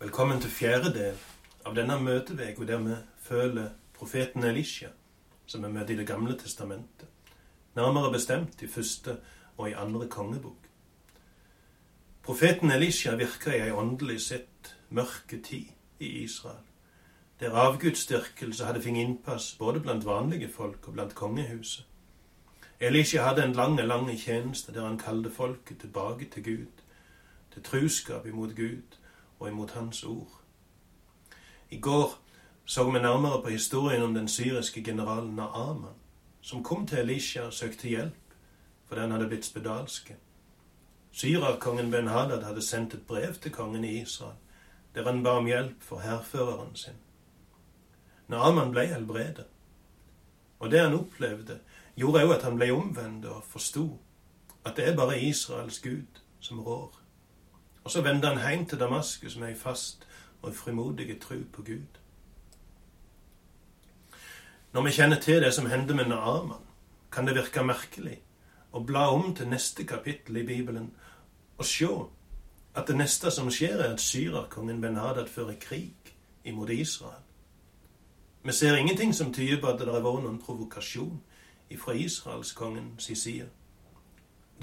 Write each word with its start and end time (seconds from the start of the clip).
Velkommen 0.00 0.38
til 0.40 0.48
fjerde 0.48 0.90
del 0.94 1.16
av 1.68 1.74
denne 1.76 1.98
møteveka 2.00 2.64
der 2.64 2.78
vi 2.80 2.94
føler 3.20 3.66
profeten 3.92 4.46
Elisha, 4.48 4.88
som 5.44 5.60
vi 5.60 5.68
møter 5.68 5.92
i 5.92 5.96
Det 5.98 6.06
gamle 6.08 6.36
testamentet. 6.40 7.08
Nærmere 7.76 8.12
bestemt 8.12 8.62
i 8.62 8.66
første 8.66 9.18
og 9.58 9.68
i 9.68 9.74
andre 9.76 10.08
kongebok. 10.08 10.68
Profeten 12.22 12.70
Elisha 12.70 13.12
virka 13.14 13.52
i 13.52 13.60
ei 13.60 13.74
åndelig 13.76 14.20
sett 14.20 14.70
mørke 14.88 15.42
tid 15.42 15.68
i 15.98 16.08
Israel, 16.22 16.64
der 17.40 17.58
avgudsdyrkelse 17.64 18.64
hadde 18.64 18.80
fått 18.80 19.02
innpass 19.02 19.50
både 19.58 19.80
blant 19.80 20.06
vanlige 20.06 20.48
folk 20.48 20.88
og 20.88 20.94
blant 20.94 21.14
kongehuset. 21.14 21.84
Elisha 22.80 23.28
hadde 23.28 23.44
en 23.44 23.52
lang, 23.52 23.76
lang 23.76 24.08
tjeneste 24.16 24.72
der 24.72 24.86
han 24.86 24.98
kalte 24.98 25.30
folket 25.30 25.78
tilbake 25.80 26.30
til 26.32 26.44
Gud, 26.44 26.82
til 27.52 27.62
truskap 27.62 28.26
imot 28.26 28.56
Gud 28.56 28.96
og 29.40 29.48
imot 29.48 29.70
Hans 29.70 30.04
ord. 30.04 30.40
I 31.70 31.78
går 31.78 32.18
så 32.64 32.84
vi 32.90 32.98
nærmere 32.98 33.42
på 33.42 33.48
historien 33.48 34.02
om 34.02 34.14
den 34.14 34.28
syriske 34.28 34.84
generalen 34.84 35.36
Naaman, 35.36 35.98
som 36.40 36.64
kom 36.64 36.86
til 36.86 36.98
Elisha 36.98 37.42
og 37.42 37.52
søkte 37.52 37.88
hjelp 37.88 38.14
fordi 38.86 39.00
han 39.00 39.10
hadde 39.10 39.26
blitt 39.28 39.44
spedalske. 39.46 40.16
Syrakongen 41.10 41.92
Ben-Hadad 41.92 42.42
hadde 42.42 42.62
sendt 42.62 42.94
et 42.94 43.06
brev 43.06 43.34
til 43.34 43.52
kongen 43.52 43.84
i 43.84 44.00
Israel, 44.02 44.34
der 44.94 45.04
han 45.04 45.22
ba 45.22 45.30
om 45.30 45.46
hjelp 45.46 45.82
for 45.82 45.98
hærføreren 45.98 46.76
sin. 46.76 46.98
Naaman 48.28 48.70
ble 48.70 48.86
helbredet, 48.86 49.46
og 50.58 50.70
det 50.70 50.80
han 50.80 50.94
opplevde, 50.94 51.60
gjorde 51.96 52.24
òg 52.24 52.34
at 52.34 52.42
han 52.42 52.58
ble 52.58 52.72
omvendt 52.72 53.26
og 53.26 53.44
forsto 53.44 54.00
at 54.64 54.76
det 54.76 54.88
er 54.88 54.96
bare 54.96 55.20
Israels 55.22 55.80
Gud 55.80 56.20
som 56.40 56.60
rår. 56.60 56.99
Og 57.84 57.90
så 57.90 58.02
vendte 58.02 58.28
han 58.28 58.40
hjem 58.42 58.66
til 58.66 58.80
Damaskus 58.80 59.36
med 59.36 59.48
ei 59.48 59.58
fast 59.58 60.06
og 60.42 60.54
frimodig 60.54 61.20
tro 61.20 61.36
på 61.52 61.62
Gud. 61.62 62.00
Når 64.72 64.82
vi 64.82 64.90
kjenner 64.90 65.20
til 65.20 65.42
det 65.42 65.54
som 65.54 65.66
hendte 65.66 65.94
med 65.94 66.08
Naaman, 66.08 66.66
kan 67.12 67.26
det 67.26 67.34
virke 67.34 67.64
merkelig 67.66 68.20
å 68.72 68.84
bla 68.86 69.08
om 69.10 69.34
til 69.34 69.48
neste 69.50 69.84
kapittel 69.84 70.36
i 70.36 70.46
Bibelen 70.46 70.92
og 71.58 71.66
se 71.66 71.88
at 72.74 72.86
det 72.86 72.96
neste 72.96 73.30
som 73.30 73.50
skjer, 73.50 73.80
er 73.82 73.92
at 73.92 74.00
syrerkongen 74.00 74.80
Ben-Hadad 74.80 75.26
fører 75.26 75.58
krig 75.60 76.14
imot 76.44 76.70
Israel. 76.70 77.24
Vi 78.42 78.52
ser 78.52 78.76
ingenting 78.76 79.14
som 79.14 79.32
tyder 79.34 79.60
på 79.60 79.66
at 79.66 79.80
det 79.80 79.90
har 79.90 80.00
vært 80.00 80.22
noen 80.24 80.38
provokasjon 80.38 81.18
fra 81.78 81.92
israelskongens 81.92 83.10
side. 83.14 83.48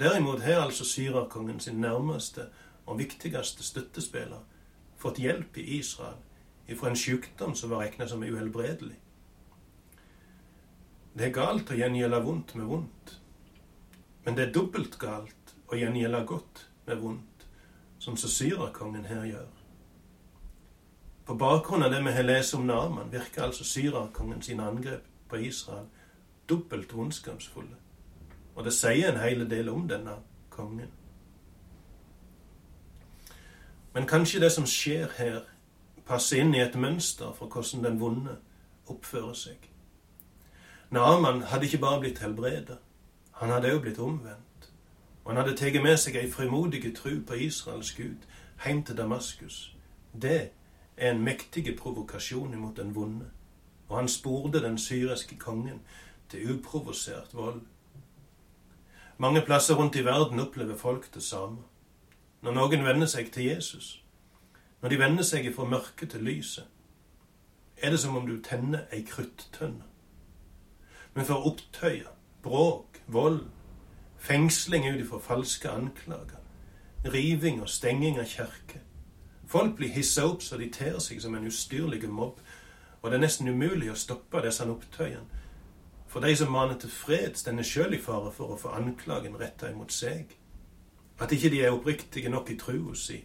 Derimot 0.00 0.40
har 0.42 0.64
altså 0.64 0.84
syrerkongen 0.84 1.60
sin 1.60 1.80
nærmeste 1.80 2.48
og 2.88 2.98
viktigste 2.98 3.64
støttespiller 3.66 4.40
fått 4.98 5.20
hjelp 5.22 5.58
i 5.60 5.66
Israel 5.78 6.18
ifra 6.68 6.90
en 6.90 6.96
sykdom 6.96 7.54
som 7.56 7.70
var 7.72 7.84
regna 7.84 8.08
som 8.08 8.24
uhelbredelig. 8.24 8.96
Det 11.14 11.28
er 11.28 11.34
galt 11.34 11.70
å 11.72 11.76
gjengjelde 11.78 12.20
vondt 12.24 12.54
med 12.58 12.68
vondt, 12.70 13.14
men 14.24 14.36
det 14.36 14.48
er 14.48 14.54
dobbelt 14.54 14.98
galt 15.00 15.54
å 15.68 15.78
gjengjelde 15.78 16.24
godt 16.28 16.64
med 16.86 17.00
vondt, 17.02 17.46
som 17.98 18.16
så 18.16 18.30
syrerkongen 18.30 19.08
her 19.08 19.24
gjør. 19.26 19.48
På 21.28 21.36
bakgrunn 21.36 21.84
av 21.84 21.92
det 21.92 22.00
vi 22.04 22.12
har 22.16 22.24
lest 22.24 22.54
om 22.56 22.66
Naman, 22.66 23.10
virker 23.12 23.48
altså 23.48 23.64
syrerkongen 23.64 24.40
sine 24.42 24.64
angrep 24.64 25.04
på 25.28 25.40
Israel 25.44 25.88
dobbelt 26.48 26.94
vondskapsfulle. 26.96 27.76
Og 28.56 28.64
det 28.64 28.72
sier 28.72 29.12
en 29.12 29.20
hel 29.20 29.44
del 29.50 29.68
om 29.68 29.84
denne 29.88 30.16
kongen. 30.50 30.88
Men 33.94 34.06
kanskje 34.06 34.40
det 34.40 34.52
som 34.52 34.66
skjer 34.66 35.08
her, 35.18 35.40
passer 36.06 36.40
inn 36.40 36.54
i 36.54 36.60
et 36.64 36.76
mønster 36.76 37.32
for 37.36 37.46
hvordan 37.52 37.84
den 37.84 38.00
vonde 38.00 38.36
oppfører 38.88 39.34
seg. 39.36 39.70
Naaman 40.90 41.42
hadde 41.42 41.68
ikke 41.68 41.82
bare 41.84 42.00
blitt 42.00 42.22
helbredet, 42.24 42.78
han 43.32 43.50
hadde 43.50 43.72
også 43.72 43.80
blitt 43.80 43.98
omvendt. 43.98 44.70
Og 45.24 45.32
han 45.32 45.42
hadde 45.42 45.56
tatt 45.56 45.82
med 45.82 45.98
seg 46.00 46.16
ei 46.16 46.30
frimodig 46.32 46.94
tru 46.96 47.18
på 47.26 47.36
Israels 47.36 47.92
Gud 47.92 48.24
heim 48.64 48.82
til 48.82 48.96
Damaskus. 48.96 49.76
Det 50.22 50.50
er 50.96 51.10
en 51.10 51.20
mektig 51.22 51.76
provokasjon 51.78 52.54
imot 52.54 52.76
den 52.76 52.94
vonde, 52.94 53.26
og 53.88 53.96
han 53.96 54.08
spurte 54.08 54.62
den 54.62 54.78
syriske 54.78 55.36
kongen 55.38 55.80
til 56.28 56.54
uprovosert 56.54 57.34
vold. 57.34 57.60
Mange 59.18 59.42
plasser 59.42 59.74
rundt 59.74 59.96
i 59.96 60.04
verden 60.04 60.40
opplever 60.40 60.76
folk 60.76 61.14
det 61.14 61.22
samme. 61.22 61.58
Når 62.42 62.54
noen 62.54 62.84
vender 62.86 63.06
seg 63.10 63.32
til 63.34 63.48
Jesus, 63.50 64.02
når 64.82 64.88
de 64.88 64.98
vender 64.98 65.26
seg 65.26 65.48
fra 65.54 65.64
mørket 65.66 66.12
til 66.14 66.22
lyset, 66.22 66.66
er 67.82 67.90
det 67.90 68.00
som 68.00 68.16
om 68.16 68.26
du 68.26 68.36
tenner 68.42 68.86
ei 68.94 69.02
kruttønne. 69.06 69.86
Men 71.14 71.26
for 71.26 71.46
opptøyer, 71.50 72.10
bråk, 72.42 73.00
vold, 73.06 73.46
fengsling 74.18 74.86
ut 74.86 75.00
ifra 75.00 75.18
falske 75.18 75.70
anklager, 75.70 76.38
riving 77.04 77.62
og 77.62 77.68
stenging 77.68 78.18
av 78.18 78.26
kjerker. 78.30 78.84
Folk 79.46 79.76
blir 79.76 79.90
hissa 79.94 80.26
opp 80.28 80.42
så 80.42 80.58
de 80.60 80.70
ter 80.70 80.98
seg 81.02 81.22
som 81.22 81.34
en 81.34 81.46
ustyrlig 81.46 82.04
mobb, 82.10 82.38
og 83.02 83.10
det 83.10 83.18
er 83.18 83.22
nesten 83.22 83.48
umulig 83.48 83.90
å 83.90 83.98
stoppe 83.98 84.42
disse 84.44 84.66
opptøyene. 84.66 85.26
For 86.08 86.24
de 86.24 86.36
som 86.36 86.52
maner 86.52 86.78
til 86.78 86.90
fred, 86.90 87.34
stender 87.36 87.66
sjøl 87.66 87.94
i 87.94 88.00
fare 88.00 88.30
for 88.32 88.54
å 88.54 88.60
få 88.60 88.72
anklagen 88.78 89.36
retta 89.40 89.70
imot 89.70 89.92
seg. 89.92 90.30
At 91.20 91.32
ikke 91.32 91.50
de 91.50 91.62
er 91.64 91.70
oppriktige 91.70 92.28
nok 92.28 92.50
i 92.50 92.56
trua 92.58 92.94
si. 92.94 93.24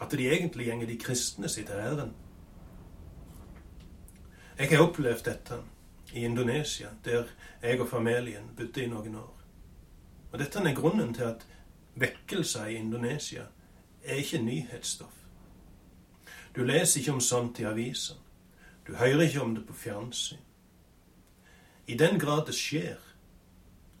At 0.00 0.10
de 0.10 0.30
egentlig 0.30 0.66
gjenger 0.66 0.86
de 0.86 0.98
kristne 0.98 1.48
sitt 1.48 1.70
ærend. 1.70 2.12
Jeg 4.58 4.68
har 4.68 4.82
opplevd 4.82 5.24
dette 5.24 5.60
i 6.12 6.24
Indonesia, 6.24 6.88
der 7.04 7.24
jeg 7.62 7.80
og 7.80 7.88
familien 7.88 8.50
bodde 8.56 8.84
i 8.84 8.88
noen 8.88 9.14
år. 9.14 9.34
Og 10.32 10.38
Dette 10.38 10.58
er 10.58 10.74
grunnen 10.74 11.14
til 11.14 11.22
at 11.22 11.46
vekkelser 11.94 12.66
i 12.66 12.74
Indonesia 12.74 13.42
er 14.04 14.14
ikke 14.14 14.42
nyhetsstoff. 14.42 15.14
Du 16.56 16.64
leser 16.64 17.00
ikke 17.00 17.12
om 17.12 17.20
sånt 17.20 17.58
i 17.58 17.64
avisen. 17.64 18.16
Du 18.86 18.94
hører 18.94 19.20
ikke 19.20 19.42
om 19.42 19.54
det 19.54 19.66
på 19.66 19.72
fjernsyn. 19.72 20.38
I 21.86 21.96
den 21.96 22.20
grad 22.20 22.46
det 22.46 22.54
skjer, 22.54 22.96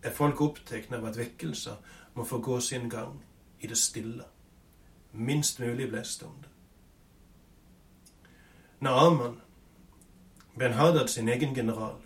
er 0.02 0.10
folk 0.14 0.40
opptatt 0.40 0.92
av 0.92 1.06
at 1.08 1.16
vekkelser 1.18 1.76
må 2.18 2.24
få 2.24 2.40
gå 2.42 2.60
sin 2.60 2.90
gang 2.90 3.24
i 3.60 3.66
det 3.66 3.78
stille. 3.78 4.24
Minst 5.12 5.60
mulig 5.60 5.88
blest 5.88 6.22
om 6.22 6.34
det. 6.42 6.50
Naaman, 8.80 9.40
Ben-Hadad 10.58 11.08
sin 11.08 11.28
egen 11.28 11.54
general, 11.54 11.96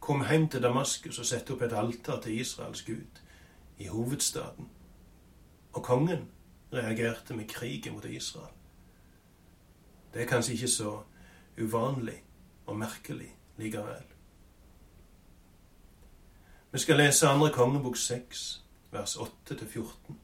kom 0.00 0.24
hjem 0.30 0.48
til 0.48 0.62
Damaskus 0.62 1.18
og 1.18 1.26
satte 1.26 1.52
opp 1.52 1.62
et 1.62 1.72
alter 1.72 2.20
til 2.20 2.40
Israels 2.40 2.82
gud 2.82 3.20
i 3.78 3.86
hovedstaden. 3.86 4.68
Og 5.72 5.84
kongen 5.84 6.28
reagerte 6.72 7.36
med 7.36 7.48
krig 7.48 7.92
mot 7.92 8.04
Israel. 8.04 8.54
Det 10.14 10.22
er 10.22 10.26
kanskje 10.26 10.52
ikke 10.52 10.68
så 10.68 11.02
uvanlig 11.60 12.22
og 12.66 12.76
merkelig 12.76 13.36
likevel. 13.56 14.04
Vi 16.72 16.78
skal 16.78 16.96
lese 16.96 17.28
andre 17.28 17.52
kongebok 17.52 17.96
seks, 17.96 18.64
vers 18.90 19.16
8-14. 19.16 20.14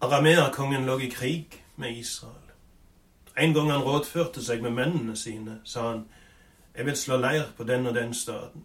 Arameakongen 0.00 0.86
lå 0.86 0.98
i 0.98 1.10
krig 1.10 1.64
med 1.76 1.96
Israel. 1.96 2.34
En 3.38 3.54
gang 3.54 3.70
han 3.70 3.82
rådførte 3.82 4.44
seg 4.44 4.62
med 4.62 4.70
mennene 4.70 5.16
sine, 5.16 5.60
sa 5.64 5.90
han, 5.90 6.04
jeg 6.76 6.86
vil 6.86 6.96
slå 6.96 7.16
leir 7.16 7.52
på 7.56 7.64
den 7.64 7.86
og 7.86 7.94
den 7.94 8.14
staden. 8.14 8.64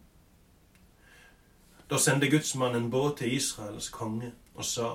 Da 1.90 1.98
sendte 1.98 2.30
gudsmannen 2.30 2.90
båt 2.92 3.18
til 3.18 3.36
Israels 3.36 3.90
konge 3.90 4.32
og 4.56 4.66
sa, 4.66 4.90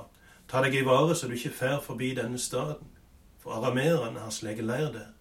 ta 0.48 0.62
deg 0.64 0.75
i 0.75 0.84
vare 0.84 1.14
så 1.14 1.28
du 1.28 1.36
ikke 1.36 1.54
fer 1.54 1.80
forbi 1.80 2.15
denne 2.15 2.39
staden, 2.39 2.89
for 3.39 3.54
arameerne 3.56 4.21
har 4.21 4.30
sleget 4.30 4.65
leir 4.65 4.92
der. 4.92 5.12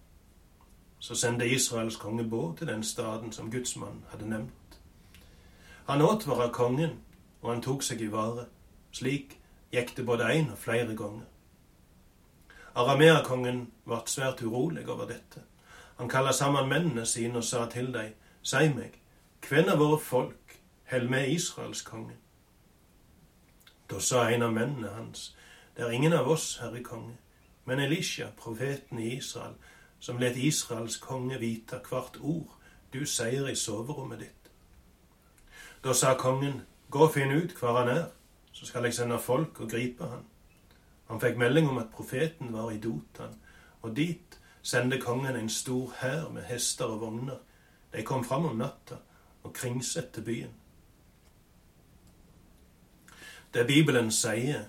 Så 0.98 1.14
sendte 1.14 1.48
Israels 1.48 1.96
konge 1.96 2.24
båt 2.24 2.58
til 2.58 2.66
den 2.66 2.82
staden 2.84 3.32
som 3.32 3.50
gudsmannen 3.50 4.04
hadde 4.10 4.28
nevnt. 4.28 4.59
Han 5.90 6.02
advara 6.02 6.52
kongen, 6.52 7.00
og 7.42 7.50
han 7.50 7.62
tok 7.62 7.82
seg 7.82 8.02
i 8.04 8.06
vare. 8.12 8.44
Slik 8.94 9.32
gikk 9.74 9.96
det 9.96 10.04
både 10.06 10.28
én 10.30 10.52
og 10.52 10.58
flere 10.62 10.94
ganger. 10.94 11.26
Arameakongen 12.78 13.64
ble 13.88 13.98
svært 14.06 14.44
urolig 14.46 14.84
over 14.86 15.08
dette. 15.10 15.42
Han 15.98 16.08
kalla 16.08 16.30
sammen 16.32 16.70
mennene 16.70 17.02
sine 17.06 17.42
og 17.42 17.44
sa 17.44 17.64
til 17.66 17.90
dem, 17.92 18.14
Si 18.42 18.68
meg, 18.70 19.00
hvem 19.48 19.66
av 19.68 19.82
våre 19.82 19.98
folk 19.98 20.54
held 20.92 21.10
med 21.10 21.28
Israels 21.28 21.82
konge? 21.82 22.14
Da 23.90 23.98
sa 23.98 24.28
en 24.30 24.46
av 24.46 24.52
mennene 24.54 24.94
hans, 24.94 25.34
Det 25.76 25.84
er 25.84 25.90
ingen 25.90 26.12
av 26.12 26.28
oss, 26.28 26.58
herre 26.62 26.82
konge, 26.82 27.16
men 27.64 27.80
Elisha, 27.80 28.30
profeten 28.36 28.98
i 28.98 29.16
Israel, 29.16 29.54
som 29.98 30.18
let 30.18 30.36
Israels 30.36 30.96
konge 30.96 31.38
vite 31.38 31.82
hvert 31.88 32.18
ord 32.20 32.54
du 32.92 33.06
sier 33.06 33.48
i 33.48 33.54
soverommet 33.54 34.18
ditt. 34.20 34.39
Da 35.84 35.92
sa 35.94 36.14
kongen, 36.14 36.62
gå 36.90 37.06
og 37.06 37.14
finn 37.14 37.32
ut 37.32 37.54
hvor 37.56 37.78
han 37.78 37.88
er, 37.88 38.04
så 38.52 38.66
skal 38.66 38.84
jeg 38.84 38.94
sende 38.94 39.18
folk 39.18 39.60
og 39.60 39.70
gripe 39.70 40.04
han. 40.04 40.26
Han 41.08 41.20
fikk 41.20 41.38
melding 41.40 41.68
om 41.70 41.78
at 41.78 41.92
profeten 41.94 42.52
var 42.52 42.70
i 42.70 42.78
Dotan, 42.78 43.38
og 43.82 43.96
dit 43.96 44.36
sendte 44.62 45.00
kongen 45.00 45.36
en 45.36 45.48
stor 45.48 45.94
hær 46.00 46.28
med 46.28 46.42
hester 46.42 46.84
og 46.84 47.00
vogner. 47.00 47.38
De 47.92 48.02
kom 48.02 48.24
fram 48.24 48.44
om 48.46 48.56
natta 48.56 49.00
og 49.42 49.54
kringsette 49.54 50.22
byen. 50.22 50.52
Det 53.54 53.66
Bibelen 53.66 54.10
sier, 54.10 54.68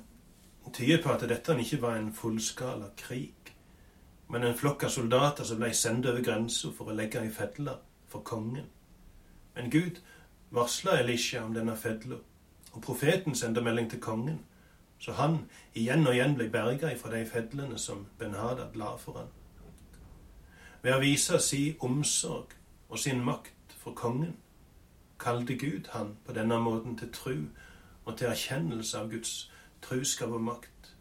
tyder 0.73 1.03
på 1.03 1.11
at 1.11 1.27
dette 1.29 1.57
ikke 1.59 1.81
var 1.81 1.99
en 1.99 2.13
fullskala 2.13 2.87
krig, 2.97 3.35
men 4.29 4.43
en 4.43 4.57
flokk 4.57 4.87
av 4.87 4.89
soldater 4.89 5.43
som 5.43 5.59
ble 5.59 5.73
sendt 5.75 6.07
over 6.07 6.23
grensa 6.23 6.71
for 6.71 6.89
å 6.89 6.95
legge 6.95 7.21
i 7.25 7.29
fedler 7.29 7.83
for 8.07 8.23
kongen. 8.23 8.71
Men 9.55 9.69
Gud 9.69 9.99
varsla 10.51 10.99
Elisha 10.99 11.43
om 11.43 11.53
denne 11.53 11.77
fedla, 11.77 12.15
og 12.71 12.81
profeten 12.81 13.35
sendte 13.35 13.61
melding 13.61 13.89
til 13.89 13.99
kongen, 13.99 14.39
så 14.99 15.11
han 15.11 15.37
igjen 15.73 16.07
og 16.07 16.13
igjen 16.13 16.35
ble 16.35 16.49
berga 16.51 16.91
ifra 16.93 17.11
de 17.15 17.25
fedlene 17.25 17.77
som 17.79 18.05
Ben-Hadad 18.19 18.75
la 18.75 18.95
for 18.95 19.17
han. 19.17 19.31
Ved 20.83 20.93
å 20.93 21.01
vise 21.01 21.39
si 21.41 21.75
omsorg 21.79 22.53
og 22.89 22.99
sin 22.99 23.23
makt 23.23 23.75
for 23.77 23.95
kongen, 23.97 24.35
kalte 25.19 25.55
Gud 25.57 25.89
han 25.93 26.15
på 26.25 26.33
denne 26.33 26.59
måten 26.59 26.97
til 26.97 27.11
tru 27.13 27.35
og 28.05 28.17
til 28.17 28.27
erkjennelse 28.27 28.97
av 28.99 29.09
Guds 29.11 29.51
truskap 29.81 30.29
og 30.29 30.41
makt. 30.41 30.93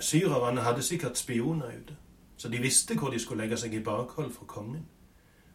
Syrerne 0.00 0.60
hadde 0.60 0.82
sikkert 0.82 1.18
spioner 1.18 1.66
ute, 1.66 1.96
så 2.36 2.48
de 2.48 2.58
visste 2.58 2.96
hvor 2.98 3.10
de 3.10 3.20
skulle 3.20 3.44
legge 3.44 3.56
seg 3.60 3.74
i 3.74 3.84
bakhold 3.84 4.32
for 4.32 4.44
kongen. 4.44 4.88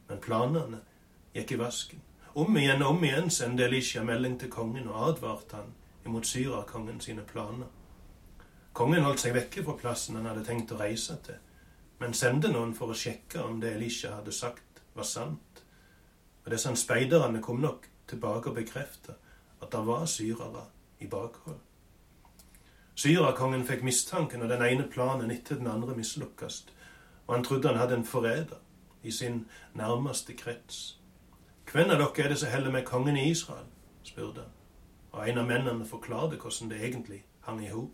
Men 0.10 0.22
planene 0.24 0.80
gikk 1.34 1.52
i 1.56 1.60
vasken. 1.60 2.02
Om 2.34 2.58
igjen 2.58 2.84
og 2.86 2.96
om 2.96 3.04
igjen 3.04 3.30
sendte 3.34 3.66
Elisha 3.66 4.04
melding 4.06 4.38
til 4.40 4.52
kongen 4.54 4.90
og 4.90 5.10
advarte 5.10 5.58
han 5.60 5.72
imot 6.06 6.28
syrakongen 6.30 7.02
sine 7.02 7.26
planer. 7.28 7.70
Kongen 8.74 9.04
holdt 9.04 9.24
seg 9.24 9.34
vekke 9.36 9.64
fra 9.66 9.76
plassen 9.82 10.18
han 10.20 10.30
hadde 10.30 10.46
tenkt 10.48 10.72
å 10.72 10.78
reise 10.80 11.18
til, 11.26 11.40
men 12.00 12.14
sendte 12.16 12.52
noen 12.54 12.76
for 12.78 12.94
å 12.94 12.98
sjekke 12.98 13.42
om 13.44 13.58
det 13.60 13.74
Elisha 13.76 14.14
hadde 14.16 14.34
sagt, 14.34 14.84
var 14.96 15.08
sant. 15.10 15.64
Og 16.46 16.54
disse 16.54 16.72
speiderne 16.80 17.42
kom 17.44 17.60
nok 17.62 17.90
tilbake 18.10 18.52
og 18.52 18.60
bekreftet 18.62 19.18
at 19.60 19.72
det 19.74 19.82
var 19.86 20.06
syrere 20.08 20.64
i 21.04 21.10
bakhold. 21.12 21.60
Syrakongen 23.00 23.66
fikk 23.68 23.84
mistanken, 23.88 24.42
og 24.44 24.50
den 24.52 24.64
ene 24.66 24.88
planen 24.92 25.32
etter 25.32 25.60
den 25.60 25.70
andre 25.72 25.96
mislukkes, 25.96 26.66
og 27.28 27.36
han 27.36 27.46
trodde 27.46 27.72
han 27.72 27.80
hadde 27.80 28.00
en 28.00 28.08
forræder 28.08 28.60
i 29.04 29.12
sin 29.12 29.48
nærmeste 29.74 30.34
krets. 30.34 31.00
Hvem 31.72 31.90
av 31.90 32.00
dere 32.02 32.26
er 32.26 32.30
det 32.30 32.40
som 32.40 32.50
heller 32.50 32.72
med 32.72 32.86
kongen 32.86 33.18
i 33.18 33.30
Israel? 33.30 33.66
spurte 34.04 34.42
han. 34.42 34.52
Og 35.12 35.30
en 35.30 35.38
av 35.38 35.46
mennene 35.46 35.86
forklarte 35.86 36.38
hvordan 36.38 36.70
det 36.70 36.82
egentlig 36.84 37.24
hang 37.42 37.66
i 37.66 37.70
hop. 37.70 37.92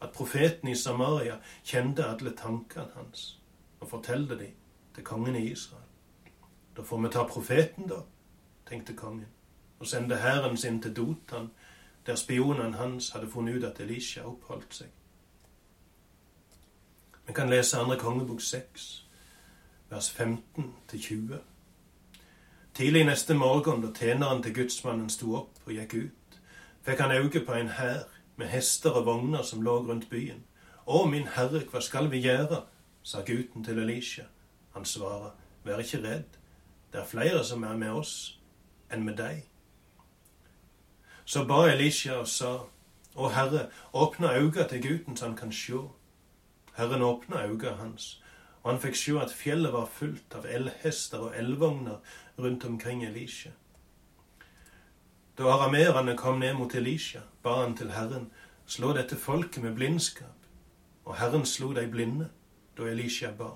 At 0.00 0.12
profeten 0.12 0.68
i 0.68 0.74
Samaria 0.74 1.36
kjente 1.64 2.06
alle 2.06 2.32
tankene 2.36 2.88
hans, 2.94 3.40
og 3.80 3.88
fortalte 3.88 4.38
de 4.38 4.46
til 4.94 5.04
kongen 5.04 5.36
i 5.36 5.50
Israel. 5.50 5.84
Da 6.76 6.82
får 6.82 6.98
vi 7.02 7.08
ta 7.08 7.24
profeten, 7.24 7.88
da, 7.88 8.00
tenkte 8.68 8.96
kongen, 8.96 9.28
og 9.78 9.86
sende 9.86 10.16
hæren 10.16 10.56
sin 10.56 10.82
til 10.82 10.96
Dotan, 10.96 11.50
der 12.06 12.14
spionene 12.14 12.76
hans 12.76 13.10
hadde 13.10 13.28
funnet 13.28 13.56
ut 13.56 13.64
at 13.64 13.80
Elisha 13.80 14.22
oppholdt 14.22 14.74
seg. 14.74 14.88
Vi 17.26 17.32
kan 17.32 17.50
lese 17.50 17.78
andre 17.78 17.98
kongebok 17.98 18.40
6, 18.40 19.09
vers 19.90 20.10
15 20.10 20.74
20. 20.92 21.38
Tidlig 22.74 23.04
neste 23.04 23.34
morgen, 23.34 23.82
da 23.82 23.92
tjeneren 23.92 24.42
til 24.42 24.54
gudsmannen 24.54 25.10
sto 25.10 25.34
opp 25.34 25.58
og 25.66 25.72
gikk 25.74 25.94
ut, 25.94 26.36
fikk 26.86 27.02
han 27.02 27.14
øye 27.16 27.42
på 27.46 27.56
en 27.58 27.72
hær 27.74 28.06
med 28.36 28.46
hester 28.46 28.90
og 28.90 29.06
vogner 29.06 29.42
som 29.42 29.62
lå 29.62 29.80
rundt 29.88 30.06
byen. 30.10 30.44
Å, 30.86 31.04
min 31.10 31.26
herre, 31.34 31.64
hva 31.72 31.82
skal 31.82 32.10
vi 32.10 32.22
gjøre? 32.22 32.62
sa 33.02 33.22
gutten 33.26 33.64
til 33.64 33.78
Elisha. 33.78 34.26
Han 34.74 34.84
svarer, 34.84 35.32
vær 35.64 35.80
ikke 35.80 36.02
redd, 36.04 36.38
det 36.92 37.00
er 37.00 37.06
flere 37.06 37.44
som 37.44 37.62
er 37.64 37.76
med 37.76 37.90
oss 37.90 38.14
enn 38.92 39.04
med 39.04 39.16
deg. 39.18 39.46
Så 41.24 41.44
ba 41.48 41.64
Elisha 41.70 42.20
og 42.20 42.28
sa, 42.28 42.58
Å 43.14 43.28
Herre, 43.34 43.66
åpne 43.92 44.30
øynene 44.38 44.68
til 44.70 44.82
gutten 44.82 45.16
så 45.16 45.26
han 45.26 45.36
kan 45.36 45.50
sjå. 45.52 45.88
Herren 46.76 47.02
åpna 47.02 47.42
øynene 47.42 47.74
hans, 47.76 48.20
og 48.62 48.70
han 48.70 48.80
fikk 48.80 48.96
se 48.96 49.16
at 49.20 49.32
fjellet 49.32 49.72
var 49.72 49.88
fullt 49.88 50.34
av 50.36 50.46
elhester 50.46 51.22
og 51.28 51.36
elvogner 51.36 51.98
rundt 52.38 52.64
omkring 52.64 53.04
Elisha. 53.04 53.50
Da 55.38 55.48
arameerne 55.48 56.16
kom 56.16 56.38
ned 56.38 56.54
mot 56.54 56.74
Elisha, 56.74 57.20
ba 57.42 57.62
han 57.62 57.76
til 57.76 57.92
Herren, 57.96 58.30
slå 58.66 58.92
dette 58.92 59.16
folket 59.16 59.62
med 59.62 59.74
blindskap. 59.74 60.36
Og 61.04 61.16
Herren 61.16 61.46
slo 61.46 61.72
de 61.72 61.86
blinde 61.88 62.28
da 62.76 62.88
Elisha 62.90 63.30
ba. 63.32 63.54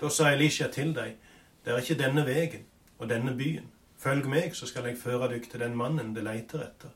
Da 0.00 0.08
sa 0.08 0.32
Elisha 0.32 0.68
til 0.68 0.94
dem, 0.94 1.16
det 1.64 1.72
er 1.72 1.78
ikke 1.78 2.02
denne 2.02 2.26
vegen 2.26 2.66
og 2.98 3.08
denne 3.08 3.36
byen. 3.36 3.70
Følg 3.96 4.28
meg, 4.28 4.56
så 4.56 4.66
skal 4.66 4.84
jeg 4.90 4.98
føre 4.98 5.30
dykk 5.30 5.50
til 5.50 5.60
den 5.62 5.76
mannen 5.78 6.14
det 6.14 6.24
leiter 6.26 6.66
etter. 6.66 6.90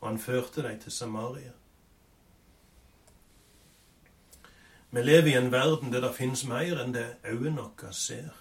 Og 0.00 0.08
han 0.08 0.18
førte 0.18 0.62
dem 0.62 0.78
til 0.80 0.92
Samaria. 0.92 1.52
Vi 4.90 5.02
lever 5.02 5.26
i 5.26 5.36
en 5.38 5.52
verden 5.52 5.92
der 5.92 6.00
det 6.00 6.14
finnes 6.16 6.44
mer 6.44 6.80
enn 6.82 6.94
det 6.94 7.06
øynene 7.24 7.62
våre 7.62 7.92
ser. 7.94 8.34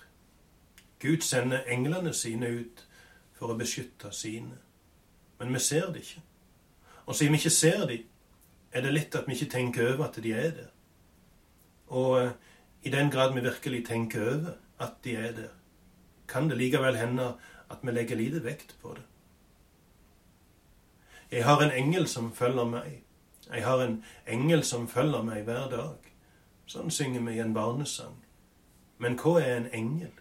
Gud 0.99 1.21
sender 1.21 1.67
englene 1.67 2.13
sine 2.13 2.49
ut 2.49 2.81
for 3.37 3.53
å 3.53 3.57
beskytte 3.57 4.11
sine. 4.11 4.57
Men 5.39 5.53
vi 5.53 5.59
ser 5.59 5.91
det 5.93 6.01
ikke. 6.03 6.23
Og 7.05 7.15
siden 7.15 7.33
vi 7.33 7.39
ikke 7.39 7.53
ser 7.53 7.85
dem, 7.87 8.07
er 8.71 8.81
det 8.81 8.93
litt 8.93 9.15
at 9.15 9.27
vi 9.27 9.37
ikke 9.37 9.51
tenker 9.51 9.93
over 9.93 10.09
at 10.09 10.17
de 10.23 10.33
er 10.33 10.51
der. 10.57 10.73
Og 11.87 12.17
eh, 12.21 12.33
i 12.83 12.89
den 12.89 13.09
grad 13.11 13.33
vi 13.33 13.45
virkelig 13.45 13.85
tenker 13.85 14.27
over 14.33 14.57
at 14.79 14.99
de 15.03 15.15
er 15.15 15.31
der, 15.31 15.53
kan 16.27 16.49
det 16.49 16.57
likevel 16.57 16.97
hende 16.97 17.31
at 17.69 17.81
vi 17.81 17.91
legger 17.91 18.15
lite 18.15 18.43
vekt 18.43 18.75
på 18.81 18.93
det. 18.97 19.05
Jeg 21.31 21.45
har 21.45 21.61
en 21.61 21.71
engel 21.71 22.07
som 22.07 22.33
følger 22.35 22.65
meg. 22.65 23.03
Jeg 23.53 23.65
har 23.65 23.81
en 23.81 24.03
engel 24.27 24.63
som 24.63 24.87
følger 24.87 25.21
meg 25.23 25.43
hver 25.43 25.69
dag. 25.69 26.08
Sånn 26.69 26.92
synger 26.94 27.24
vi 27.25 27.39
i 27.39 27.42
en 27.42 27.54
barnesang. 27.54 28.18
Men 29.01 29.16
hva 29.18 29.39
er 29.42 29.56
en 29.56 29.69
engel? 29.74 30.12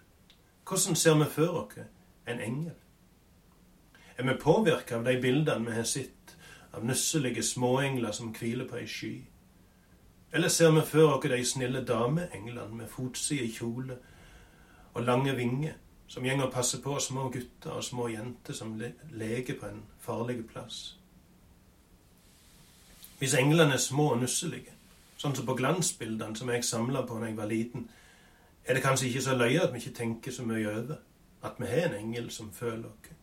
Hvordan 0.69 0.97
ser 0.97 1.19
vi 1.21 1.27
for 1.29 1.59
oss 1.61 1.83
en 2.27 2.41
engel? 2.41 2.77
Er 4.17 4.25
vi 4.25 4.35
påvirka 4.41 4.97
av 4.97 5.05
de 5.05 5.19
bildene 5.21 5.69
vi 5.69 5.75
har 5.77 5.85
sett 5.85 6.33
av 6.73 6.87
nusselige 6.89 7.43
småengler 7.43 8.17
som 8.17 8.33
hviler 8.33 8.69
på 8.69 8.79
ei 8.81 8.87
sky? 8.89 9.13
Eller 10.33 10.49
ser 10.49 10.73
vi 10.73 10.87
for 10.89 11.19
oss 11.19 11.29
de 11.29 11.43
snille 11.45 11.85
dameenglene 11.85 12.81
med 12.81 12.89
fotside 12.89 13.51
kjole 13.53 13.99
og 14.95 15.05
lange 15.05 15.37
vinger, 15.37 15.77
som 16.09 16.25
går 16.25 16.47
og 16.47 16.53
passer 16.53 16.81
på 16.81 16.97
små 16.99 17.29
gutter 17.29 17.77
og 17.77 17.85
små 17.85 18.09
jenter 18.09 18.57
som 18.57 18.73
leker 19.13 19.61
på 19.61 19.69
en 19.69 19.85
farlig 20.01 20.47
plass? 20.49 20.97
Hvis 23.19 23.35
englene 23.35 23.75
er 23.75 23.85
små 23.85 24.13
og 24.15 24.21
nusselige, 24.25 24.78
sånn 25.19 25.35
som 25.35 25.47
på 25.47 25.57
glansbildene 25.59 26.37
som 26.39 26.51
jeg 26.53 26.65
samla 26.65 27.03
på 27.07 27.19
da 27.19 27.27
jeg 27.27 27.37
var 27.37 27.51
liten, 27.51 27.89
er 28.65 28.75
det 28.75 28.83
kanskje 28.85 29.09
ikke 29.09 29.23
så 29.25 29.35
løye 29.37 29.63
at 29.63 29.73
vi 29.75 29.83
ikke 29.83 29.97
tenker 29.97 30.35
så 30.35 30.45
mye 30.47 30.69
over 30.71 31.01
at 31.43 31.59
vi 31.59 31.67
har 31.67 31.89
en 31.89 31.99
engel 31.99 32.31
som 32.31 32.53
føler 32.53 32.87
oss. 32.87 33.15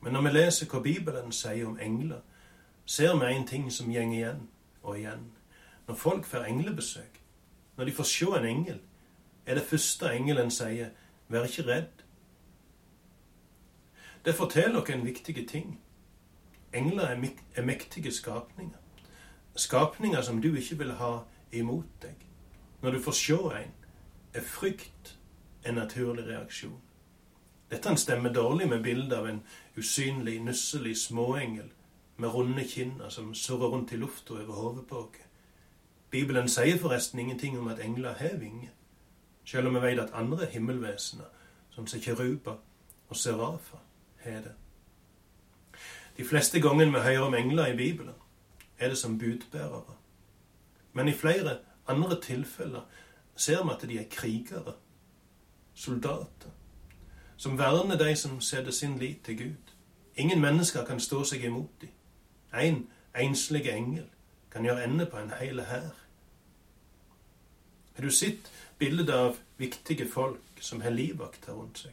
Men 0.00 0.12
når 0.12 0.22
vi 0.22 0.32
leser 0.32 0.68
hva 0.70 0.80
Bibelen 0.82 1.32
sier 1.32 1.66
om 1.66 1.78
engler, 1.82 2.20
ser 2.86 3.16
vi 3.18 3.32
en 3.34 3.46
ting 3.46 3.70
som 3.72 3.90
går 3.90 4.12
igjen 4.14 4.48
og 4.82 4.98
igjen. 4.98 5.32
Når 5.88 5.94
folk 5.94 6.26
får 6.26 6.46
englebesøk, 6.46 7.20
når 7.76 7.84
de 7.84 7.92
får 7.92 8.04
se 8.04 8.26
en 8.38 8.46
engel, 8.46 8.80
er 9.46 9.54
det 9.54 9.64
første 9.64 10.12
engelen 10.14 10.50
sier 10.50 10.90
'vær 11.28 11.44
ikke 11.44 11.62
redd'. 11.62 12.04
Det 14.24 14.34
forteller 14.34 14.80
oss 14.80 14.90
en 14.90 15.06
viktig 15.06 15.48
ting. 15.48 15.80
Engler 16.72 17.04
er 17.54 17.62
mektige 17.62 18.12
skapninger. 18.12 18.78
Skapninger 19.56 20.22
som 20.22 20.40
du 20.42 20.54
ikke 20.54 20.78
vil 20.78 20.92
ha 20.92 21.18
imot 21.52 22.02
deg. 22.02 22.26
Når 22.82 22.90
du 22.90 23.02
får 23.02 23.12
se 23.12 23.38
en, 23.60 23.72
er 24.34 24.40
frykt 24.44 25.16
en 25.64 25.74
naturlig 25.74 26.26
reaksjon. 26.26 26.80
Dette 27.70 27.96
stemmer 27.96 28.32
dårlig 28.32 28.68
med 28.68 28.82
bildet 28.82 29.16
av 29.16 29.28
en 29.28 29.42
usynlig, 29.76 30.38
nusselig 30.42 30.96
småengel 30.96 31.70
med 32.16 32.34
runde 32.34 32.64
kinner 32.68 33.08
som 33.08 33.34
surrer 33.34 33.68
rundt 33.68 33.92
i 33.92 33.96
lufta 33.96 34.34
over 34.34 34.52
hodet 34.52 34.86
på 34.86 34.96
oss. 34.96 35.24
Bibelen 36.10 36.48
sier 36.48 36.78
forresten 36.78 37.18
ingenting 37.18 37.58
om 37.58 37.68
at 37.68 37.80
engler 37.80 38.14
har 38.14 38.36
vinger, 38.38 38.70
selv 39.44 39.68
om 39.68 39.74
vi 39.74 39.80
vet 39.80 39.98
at 40.00 40.14
andre 40.14 40.46
himmelvesener, 40.46 41.26
som 41.70 41.86
Sekeruba 41.86 42.54
og 43.08 43.16
serafer, 43.16 43.82
har 44.22 44.40
det. 44.46 44.54
De 46.16 46.24
fleste 46.24 46.60
gangene 46.60 46.92
vi 46.92 47.02
hører 47.04 47.26
om 47.26 47.34
engler 47.34 47.66
i 47.66 47.76
Bibelen, 47.76 48.14
er 48.78 48.88
det 48.88 48.98
som 48.98 49.18
budbærere. 49.18 49.96
Men 50.92 51.08
i 51.08 51.12
flere 51.12 51.58
andre 51.86 52.20
tilfeller 52.20 52.80
ser 53.36 53.64
vi 53.64 53.70
at 53.70 53.88
de 53.88 53.98
er 53.98 54.10
krigere, 54.10 54.74
soldater, 55.74 56.50
som 57.36 57.58
verner 57.58 57.98
de 57.98 58.16
som 58.16 58.40
setter 58.40 58.70
sin 58.70 58.98
lit 58.98 59.24
til 59.24 59.38
Gud. 59.38 59.72
Ingen 60.16 60.40
mennesker 60.40 60.84
kan 60.84 61.00
stå 61.00 61.24
seg 61.24 61.44
imot 61.44 61.80
dem. 61.80 61.90
en 62.54 62.88
enslig 63.14 63.66
engel 63.68 64.06
kan 64.50 64.64
gjøre 64.64 64.84
ende 64.84 65.06
på 65.06 65.18
en 65.18 65.32
hel 65.40 65.60
hær. 65.60 65.92
Har 67.94 68.02
du 68.02 68.10
sett 68.10 68.50
bildet 68.78 69.10
av 69.10 69.36
viktige 69.56 70.08
folk 70.08 70.60
som 70.60 70.80
har 70.80 70.90
livvakter 70.90 71.52
rundt 71.52 71.78
seg? 71.78 71.92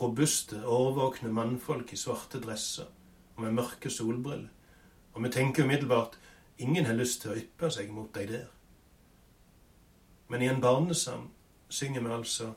Robuste, 0.00 0.66
årvåkne 0.66 1.32
mannfolk 1.32 1.92
i 1.92 1.96
svarte 1.96 2.40
dresser 2.40 2.86
og 3.36 3.42
med 3.42 3.52
mørke 3.52 3.90
solbriller. 3.90 4.55
Og 5.16 5.22
vi 5.24 5.28
tenker 5.32 5.64
umiddelbart 5.64 6.18
ingen 6.58 6.84
har 6.84 6.94
lyst 6.94 7.22
til 7.22 7.32
å 7.32 7.38
yppe 7.40 7.70
seg 7.72 7.88
mot 7.88 8.12
deg 8.12 8.28
der. 8.28 8.50
Men 10.28 10.42
i 10.42 10.48
en 10.52 10.60
barnesang 10.60 11.30
synger 11.72 12.04
vi 12.04 12.12
altså 12.12 12.52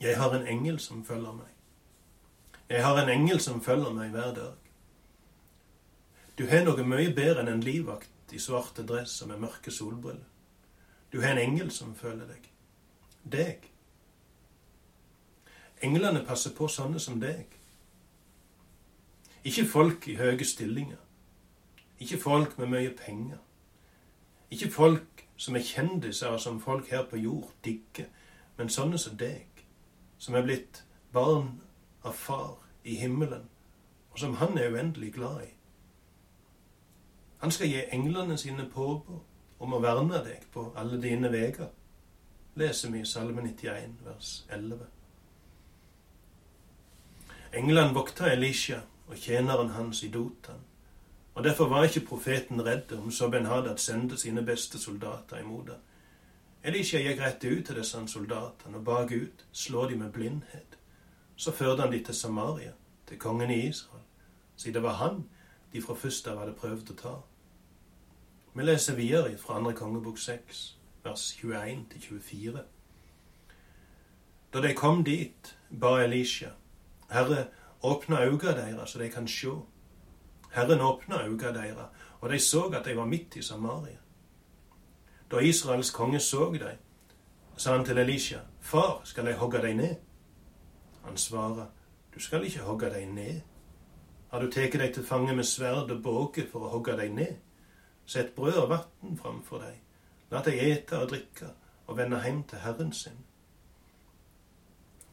Jeg 0.00 0.16
har 0.16 0.34
en 0.34 0.46
engel 0.46 0.78
som 0.78 1.02
følger 1.04 1.32
meg. 1.32 1.50
Jeg 2.68 2.84
har 2.84 3.02
en 3.02 3.10
engel 3.10 3.40
som 3.40 3.60
følger 3.60 3.90
meg 3.90 4.14
hver 4.14 4.34
dag. 4.34 4.70
Du 6.38 6.46
har 6.46 6.62
noe 6.64 6.86
mye 6.86 7.10
bedre 7.12 7.42
enn 7.42 7.56
en 7.56 7.64
livvakt 7.66 8.32
i 8.32 8.38
svarte 8.38 8.86
dress 8.86 9.18
og 9.22 9.32
med 9.32 9.42
mørke 9.42 9.74
solbriller. 9.74 10.28
Du 11.12 11.20
har 11.20 11.34
en 11.34 11.42
engel 11.42 11.72
som 11.74 11.94
følger 11.98 12.30
deg. 12.30 12.46
Deg. 13.22 13.66
Englene 15.82 16.22
passer 16.24 16.54
på 16.54 16.68
sånne 16.70 17.02
som 17.02 17.18
deg. 17.20 17.59
Ikke 19.44 19.66
folk 19.66 20.08
i 20.08 20.16
høye 20.16 20.44
stillinger. 20.44 20.96
Ikke 21.98 22.18
folk 22.18 22.58
med 22.58 22.66
mye 22.66 22.96
penger. 23.06 23.38
Ikke 24.50 24.70
folk 24.70 25.26
som 25.36 25.56
er 25.56 25.60
kjendiser, 25.64 26.36
som 26.36 26.60
folk 26.60 26.90
her 26.90 27.06
på 27.10 27.16
jord 27.16 27.52
digger, 27.64 28.10
men 28.56 28.68
sånne 28.68 28.98
som 28.98 29.16
deg, 29.16 29.64
som 30.18 30.34
er 30.34 30.44
blitt 30.44 30.82
barn 31.12 31.60
av 32.04 32.12
Far 32.12 32.58
i 32.84 32.96
himmelen, 33.00 33.48
og 34.10 34.18
som 34.18 34.34
han 34.34 34.58
er 34.58 34.72
uendelig 34.72 35.12
glad 35.14 35.42
i. 35.46 35.50
Han 37.40 37.50
skal 37.50 37.72
gi 37.72 37.84
englene 37.92 38.36
sine 38.38 38.66
påbud 38.68 39.20
om 39.60 39.72
å 39.72 39.80
verne 39.80 40.20
deg 40.24 40.44
på 40.52 40.66
alle 40.76 41.00
dine 41.00 41.32
veier, 41.32 41.70
leser 42.60 42.92
vi 42.92 43.00
i 43.00 43.08
Salme 43.08 43.40
91, 43.46 43.96
vers 44.04 44.44
11. 44.52 44.84
England 47.52 47.94
vokter 47.94 48.28
Elisha 48.34 48.82
og 49.10 49.16
tjeneren 49.16 49.72
hans 49.74 50.02
i 50.02 50.08
Dotan, 50.08 50.62
og 51.34 51.44
derfor 51.44 51.68
var 51.68 51.84
ikke 51.84 52.06
profeten 52.06 52.62
redd 52.66 52.92
om 52.92 53.10
Soben-Hadad 53.10 53.78
sendte 53.78 54.16
sine 54.16 54.42
beste 54.46 54.78
soldater 54.78 55.38
imot 55.38 55.68
ham. 55.68 55.82
Elisha 56.62 56.98
gikk 57.00 57.20
rett 57.20 57.44
ut 57.44 57.64
til 57.66 57.78
disse 57.78 58.00
soldatene 58.12 58.76
og 58.76 58.84
ba 58.84 59.04
Gud 59.08 59.44
slå 59.52 59.86
dem 59.88 59.98
med 59.98 60.12
blindhet. 60.12 60.76
Så 61.36 61.52
førte 61.52 61.82
han 61.82 61.92
de 61.92 62.02
til 62.04 62.14
Samaria, 62.14 62.72
til 63.06 63.18
kongen 63.18 63.50
i 63.50 63.68
Israel, 63.68 64.04
siden 64.56 64.74
det 64.74 64.82
var 64.82 64.98
han 65.00 65.24
de 65.72 65.82
fra 65.82 65.94
først 65.94 66.28
av 66.28 66.38
hadde 66.42 66.58
prøvd 66.58 66.92
å 66.92 66.98
ta. 67.00 67.14
Vi 68.54 68.66
leser 68.66 68.98
videre 68.98 69.38
fra 69.38 69.56
andre 69.56 69.72
kongebok 69.78 70.18
6, 70.18 70.60
vers 71.04 71.24
21-24. 71.40 72.64
Da 74.52 74.60
de 74.60 74.74
kom 74.74 75.04
dit, 75.04 75.56
ba 75.70 75.94
Elisha, 76.02 76.50
Herre, 77.10 77.46
åpne 77.82 78.20
øynene 78.20 78.56
deres, 78.56 78.90
så 78.90 78.98
de 78.98 79.08
kan 79.10 79.28
sjå. 79.28 79.66
Herren 80.52 80.80
åpna 80.80 81.22
øynene 81.22 81.54
deres, 81.54 81.88
og 82.20 82.30
de 82.30 82.38
så 82.38 82.62
at 82.62 82.84
de 82.84 82.96
var 82.96 83.04
midt 83.04 83.36
i 83.36 83.42
Samaria. 83.42 83.98
Da 85.30 85.38
Israels 85.38 85.90
konge 85.90 86.20
så 86.20 86.52
dem, 86.52 86.78
sa 87.56 87.76
han 87.76 87.84
til 87.84 87.98
Elisha, 87.98 88.38
Far, 88.60 89.00
skal 89.04 89.26
jeg 89.26 89.36
hogge 89.36 89.62
deg 89.62 89.76
ned? 89.76 89.94
Han 91.04 91.16
svarer, 91.16 91.66
Du 92.14 92.20
skal 92.20 92.44
ikke 92.44 92.60
hogge 92.60 92.90
deg 92.90 93.06
ned. 93.08 93.40
Har 94.30 94.40
du 94.40 94.50
tatt 94.50 94.72
deg 94.72 94.94
til 94.94 95.04
fange 95.06 95.34
med 95.34 95.44
sverd 95.44 95.90
og 95.90 96.02
båge 96.02 96.46
for 96.52 96.66
å 96.66 96.70
hogge 96.74 96.96
deg 96.98 97.14
ned? 97.14 97.36
Sett 98.06 98.34
brød 98.34 98.54
og 98.54 98.68
vann 98.70 99.16
framfor 99.18 99.62
deg. 99.62 99.80
La 100.30 100.42
deg 100.42 100.58
ete 100.58 100.98
og 100.98 101.08
drikke 101.10 101.52
og 101.86 101.96
vende 101.98 102.20
hjem 102.22 102.42
til 102.50 102.58
Herren 102.58 102.92
sin. 102.92 103.24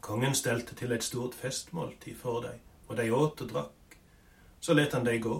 Kongen 0.00 0.34
stelte 0.34 0.74
til 0.74 0.92
et 0.92 1.04
stort 1.04 1.34
festmåltid 1.34 2.16
for 2.16 2.42
deg, 2.44 2.60
og 2.88 2.96
de 2.96 3.10
åt 3.12 3.42
og 3.42 3.50
drakk. 3.50 3.96
Så 4.60 4.74
let 4.74 4.92
han 4.92 5.06
dem 5.06 5.20
gå, 5.22 5.36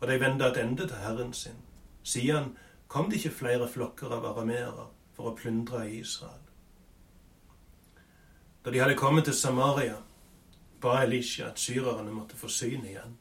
og 0.00 0.08
de 0.08 0.20
vendte 0.20 0.52
tilbake 0.54 0.88
til 0.88 1.02
Herren 1.02 1.32
sin. 1.32 1.60
Siden 2.02 2.56
kom 2.88 3.10
det 3.10 3.16
ikke 3.16 3.38
flere 3.38 3.68
flokker 3.68 4.12
av 4.12 4.24
arameere 4.24 4.88
for 5.16 5.30
å 5.30 5.36
plyndre 5.36 5.86
Israel. 5.90 6.42
Da 8.64 8.70
de 8.70 8.80
hadde 8.80 8.96
kommet 8.96 9.24
til 9.24 9.34
Samaria, 9.34 9.96
ba 10.80 11.02
Elisha 11.02 11.50
at 11.50 11.58
syrerne 11.60 12.12
måtte 12.12 12.36
få 12.36 12.48
syn 12.48 12.84
igjen. 12.84 13.16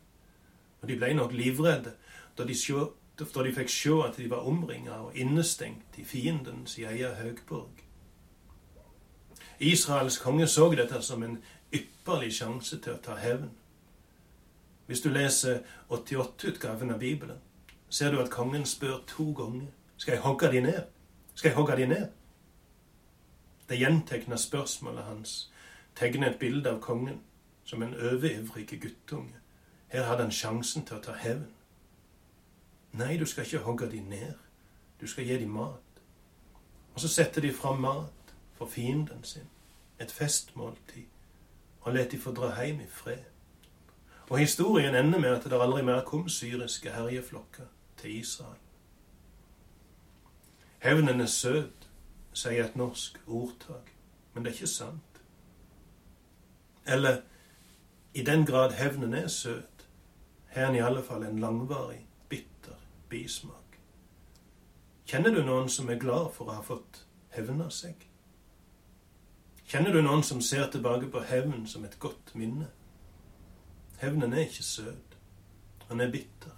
Og 0.82 0.90
de 0.90 0.98
ble 1.00 1.14
nok 1.16 1.34
livredde 1.36 1.96
da 2.38 2.46
de, 2.48 2.56
sjå, 2.56 2.90
da 3.20 3.44
de 3.44 3.56
fikk 3.56 3.72
se 3.72 3.98
at 4.06 4.18
de 4.20 4.30
var 4.32 4.48
omringa 4.48 5.00
og 5.06 5.18
innestengt 5.20 6.00
i 6.00 6.04
fiendens 6.08 6.78
egen 6.78 7.16
høgborg. 7.20 7.83
Israels 9.60 10.18
konge 10.18 10.48
så 10.48 10.70
dette 10.72 11.02
som 11.02 11.24
en 11.24 11.38
ypperlig 11.74 12.34
sjanse 12.34 12.80
til 12.80 12.94
å 12.94 13.02
ta 13.04 13.16
hevn. 13.16 13.52
Hvis 14.86 15.02
du 15.02 15.10
leser 15.10 15.62
88-utgaven 15.90 16.92
av 16.92 17.00
Bibelen, 17.00 17.40
ser 17.90 18.12
du 18.12 18.20
at 18.22 18.30
kongen 18.30 18.66
spør 18.66 19.00
to 19.08 19.32
ganger 19.38 19.72
skal 19.98 20.14
jeg 20.14 20.22
hogge 20.22 20.52
de 20.52 20.62
ned. 20.62 20.82
Skal 21.36 21.50
jeg 21.50 21.56
hogge 21.56 21.76
de 21.78 21.86
ned? 21.88 22.08
Det 23.70 23.80
gjentegna 23.80 24.38
spørsmålet 24.38 25.04
hans 25.04 25.52
tegner 25.96 26.30
et 26.30 26.40
bilde 26.40 26.70
av 26.70 26.82
kongen 26.82 27.22
som 27.64 27.84
en 27.84 27.94
overivrig 27.96 28.68
guttunge. 28.82 29.40
Her 29.88 30.04
hadde 30.04 30.26
han 30.26 30.32
sjansen 30.32 30.86
til 30.86 30.98
å 30.98 31.04
ta 31.06 31.14
hevn. 31.18 31.46
Nei, 32.94 33.18
du 33.18 33.26
skal 33.26 33.46
ikke 33.46 33.64
hogge 33.64 33.90
de 33.90 34.02
ned. 34.02 34.34
Du 35.02 35.08
skal 35.08 35.26
gi 35.26 35.38
de 35.38 35.48
mat. 35.48 36.02
Og 36.94 37.00
så 37.02 37.08
setter 37.08 37.42
de 37.42 37.54
fram 37.54 37.80
mat 37.82 38.23
for 38.64 38.70
fienden 38.70 39.24
sin, 39.24 39.50
et 40.00 40.12
festmåltid, 40.12 41.06
og 41.82 41.94
let 41.94 42.12
de 42.12 42.18
få 42.20 42.32
dra 42.32 42.64
hjem 42.64 42.80
i 42.80 42.88
fred. 42.88 43.24
Og 44.30 44.38
historien 44.38 44.96
ender 44.96 45.20
med 45.20 45.30
at 45.30 45.44
det 45.44 45.60
aldri 45.62 45.82
mer 45.84 46.04
kom 46.08 46.30
syriske 46.30 46.92
herjeflokker 46.92 47.66
til 47.98 48.20
Israel. 48.20 48.62
Hevnen 50.80 51.22
er 51.22 51.28
søt, 51.28 51.90
sier 52.34 52.64
et 52.64 52.80
norsk 52.80 53.20
ordtak, 53.28 53.92
men 54.34 54.46
det 54.46 54.54
er 54.54 54.56
ikke 54.56 54.72
sant. 54.72 55.20
Eller 56.88 57.22
i 58.14 58.24
den 58.24 58.46
grad 58.46 58.72
hevnen 58.80 59.14
er 59.14 59.28
søt, 59.28 59.88
har 60.48 60.66
den 60.66 60.76
i 60.76 60.86
alle 60.88 61.04
fall 61.04 61.24
en 61.24 61.40
langvarig, 61.40 62.08
bitter 62.30 62.80
bismak. 63.10 63.78
Kjenner 65.06 65.36
du 65.36 65.44
noen 65.44 65.70
som 65.70 65.90
er 65.90 66.00
glad 66.00 66.32
for 66.32 66.48
å 66.48 66.60
ha 66.62 66.64
fått 66.64 67.04
hevna 67.36 67.68
seg? 67.70 68.13
Kjenner 69.68 69.94
du 69.94 70.02
noen 70.02 70.24
som 70.24 70.42
ser 70.42 70.68
tilbake 70.72 71.08
på 71.12 71.24
hevn 71.28 71.68
som 71.68 71.86
et 71.86 72.00
godt 72.00 72.36
minne? 72.36 72.68
Hevnen 74.02 74.34
er 74.34 74.48
ikke 74.48 74.64
søt. 74.64 75.18
Han 75.88 76.02
er 76.02 76.12
bitter. 76.12 76.58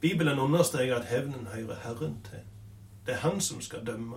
Bibelen 0.00 0.38
understreker 0.38 0.96
at 0.96 1.08
hevnen 1.10 1.46
hører 1.46 1.74
Herren 1.82 2.20
til. 2.24 2.44
Det 3.06 3.14
er 3.14 3.18
Han 3.18 3.40
som 3.40 3.60
skal 3.60 3.86
dømme. 3.86 4.16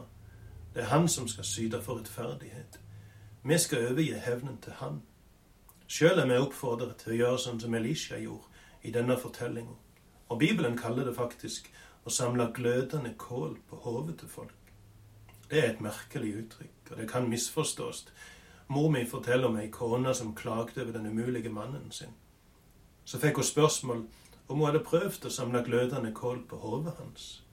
Det 0.74 0.82
er 0.82 0.88
Han 0.88 1.08
som 1.08 1.28
skal 1.28 1.44
syte 1.44 1.82
for 1.82 2.00
rettferdighet. 2.00 2.80
Vi 3.44 3.58
skal 3.58 3.86
overgi 3.86 4.14
hevnen 4.14 4.58
til 4.62 4.74
Han. 4.74 5.02
Sjøl 5.88 6.20
er 6.20 6.28
vi 6.28 6.38
oppfordret 6.38 6.96
til 6.96 7.14
å 7.14 7.16
gjøre 7.16 7.38
sånn 7.42 7.60
som 7.60 7.74
Elisha 7.74 8.18
gjorde 8.22 8.46
i 8.84 8.92
denne 8.92 9.18
fortellinga. 9.18 9.74
Og 10.30 10.40
Bibelen 10.40 10.78
kaller 10.78 11.08
det 11.08 11.16
faktisk 11.16 11.72
å 12.06 12.14
samle 12.14 12.52
glødende 12.54 13.16
kål 13.18 13.58
på 13.70 13.76
hodet 13.76 14.20
til 14.20 14.30
folk. 14.30 14.59
Det 15.50 15.60
er 15.60 15.72
et 15.72 15.82
merkelig 15.82 16.36
uttrykk, 16.44 16.92
og 16.92 16.98
det 16.98 17.10
kan 17.10 17.30
misforstås. 17.30 18.06
Mor 18.70 18.90
mi 18.94 19.06
forteller 19.10 19.50
om 19.50 19.58
ei 19.58 19.70
kone 19.74 20.14
som 20.14 20.36
klagde 20.36 20.84
over 20.84 20.94
den 20.94 21.08
umulige 21.10 21.50
mannen 21.50 21.92
sin. 21.92 22.14
Så 23.06 23.18
fikk 23.18 23.42
hun 23.42 23.48
spørsmål 23.48 24.04
om 24.48 24.58
hun 24.58 24.66
hadde 24.68 24.84
prøvd 24.86 25.26
å 25.26 25.34
samle 25.34 25.64
glødende 25.66 26.14
kål 26.14 26.44
på 26.50 26.60
hodet 26.62 26.94
hans, 27.00 27.44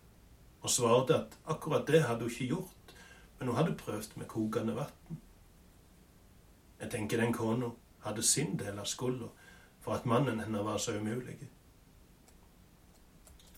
og 0.60 0.70
svarte 0.70 1.16
at 1.16 1.38
akkurat 1.46 1.88
det 1.88 2.02
hadde 2.04 2.28
hun 2.28 2.32
ikke 2.32 2.50
gjort, 2.52 2.94
men 3.38 3.48
hun 3.48 3.56
hadde 3.56 3.78
prøvd 3.80 4.16
med 4.16 4.28
kokende 4.28 4.76
vann. 4.76 5.20
Jeg 6.80 6.90
tenker 6.92 7.20
den 7.20 7.32
kona 7.32 7.72
hadde 8.04 8.22
sin 8.22 8.56
del 8.60 8.78
av 8.78 8.86
skylda 8.86 9.28
for 9.80 9.96
at 9.96 10.06
mannen 10.06 10.40
hennes 10.40 10.64
var 10.66 10.78
så 10.82 10.98
umulig. 10.98 11.38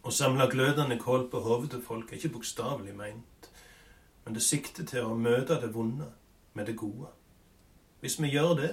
Å 0.07 0.15
samle 0.15 0.47
glødende 0.51 0.99
kål 1.01 1.27
på 1.33 1.43
hodet 1.45 1.83
folk 1.85 2.13
er 2.13 2.21
ikke 2.21 2.37
bokstavelig 2.39 2.95
meint, 2.97 3.48
men 4.29 4.35
det 4.35 4.43
sikter 4.45 4.85
til 4.85 5.07
å 5.09 5.15
møte 5.17 5.57
det 5.57 5.71
vonde 5.73 6.05
med 6.53 6.67
det 6.69 6.75
gode. 6.77 7.07
Hvis 8.01 8.19
vi 8.21 8.29
gjør 8.29 8.51
det, 8.59 8.73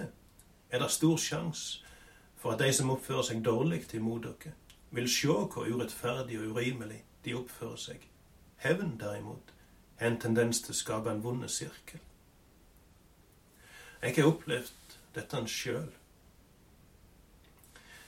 er 0.70 0.82
det 0.84 0.90
stor 0.92 1.16
sjanse 1.16 1.80
for 2.36 2.52
at 2.52 2.60
de 2.60 2.74
som 2.76 2.92
oppfører 2.92 3.24
seg 3.24 3.40
dårlig 3.46 3.86
imot 3.96 4.26
dere, 4.26 4.52
vil 4.92 5.08
se 5.08 5.32
hvor 5.32 5.70
urettferdig 5.72 6.42
og 6.42 6.58
urimelig 6.58 7.00
de 7.24 7.38
oppfører 7.40 7.80
seg. 7.86 8.04
Hevn, 8.66 8.98
derimot, 9.00 9.56
har 9.96 10.12
en 10.12 10.20
tendens 10.20 10.60
til 10.60 10.76
å 10.76 10.82
skape 10.82 11.16
en 11.16 11.24
vond 11.24 11.48
sirkel. 11.48 12.04
Jeg 14.04 14.20
har 14.20 14.28
opplevd 14.34 15.00
dette 15.16 15.46
sjøl. 15.48 15.90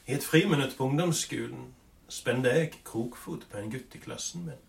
I 0.04 0.20
et 0.20 0.32
friminutt 0.34 0.76
på 0.76 0.92
ungdomsskolen 0.92 1.72
spente 2.12 2.60
jeg 2.60 2.76
krokfot 2.84 3.48
på 3.48 3.64
en 3.64 3.72
gutt 3.72 3.96
i 3.96 4.04
klassen 4.04 4.50
min. 4.52 4.64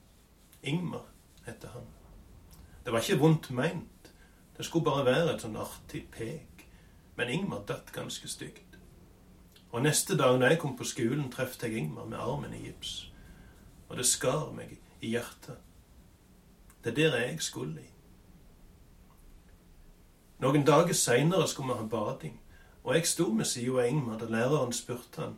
Ingmar 0.62 1.10
heter 1.42 1.74
han. 1.74 1.97
Det 2.88 2.92
var 2.92 3.00
ikke 3.00 3.18
vondt 3.20 3.50
meint. 3.50 4.14
Det 4.56 4.64
skulle 4.64 4.84
bare 4.84 5.04
være 5.04 5.34
et 5.34 5.42
sånn 5.44 5.58
artig 5.60 6.06
pek. 6.08 6.62
Men 7.20 7.28
Ingmar 7.28 7.66
datt 7.68 7.90
ganske 7.92 8.28
stygt. 8.32 8.78
Og 9.76 9.82
neste 9.84 10.14
dag 10.16 10.38
da 10.40 10.48
jeg 10.48 10.60
kom 10.62 10.72
på 10.76 10.86
skolen, 10.88 11.26
traff 11.28 11.58
jeg 11.60 11.76
Ingmar 11.76 12.06
med 12.08 12.16
armen 12.16 12.54
i 12.56 12.62
gips. 12.62 13.12
Og 13.90 13.98
det 14.00 14.06
skar 14.08 14.46
meg 14.56 14.78
i 15.02 15.10
hjertet. 15.12 15.58
Det 16.80 16.94
er 16.94 17.10
der 17.12 17.26
jeg 17.26 17.42
skulle 17.44 17.82
i. 17.82 17.90
Noen 20.40 20.64
dager 20.64 20.96
seinere 20.96 21.48
skulle 21.48 21.74
vi 21.74 21.82
ha 21.82 21.90
bading, 21.92 22.40
og 22.84 22.94
jeg 22.94 23.10
sto 23.10 23.26
med 23.34 23.50
sida 23.52 23.82
av 23.82 23.90
Ingmar 23.90 24.16
da 24.22 24.30
læreren 24.32 24.72
spurte 24.72 25.26
han 25.26 25.36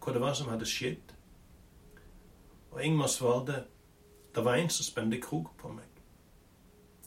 hva 0.00 0.16
det 0.16 0.24
var 0.24 0.32
som 0.40 0.48
hadde 0.48 0.70
skjedd. 0.72 1.12
Og 2.72 2.80
Ingmar 2.80 3.12
svarte 3.12 3.66
det 4.32 4.44
var 4.48 4.56
en 4.56 4.72
som 4.72 4.88
spente 4.88 5.20
krok 5.20 5.52
på 5.60 5.74
meg. 5.76 5.85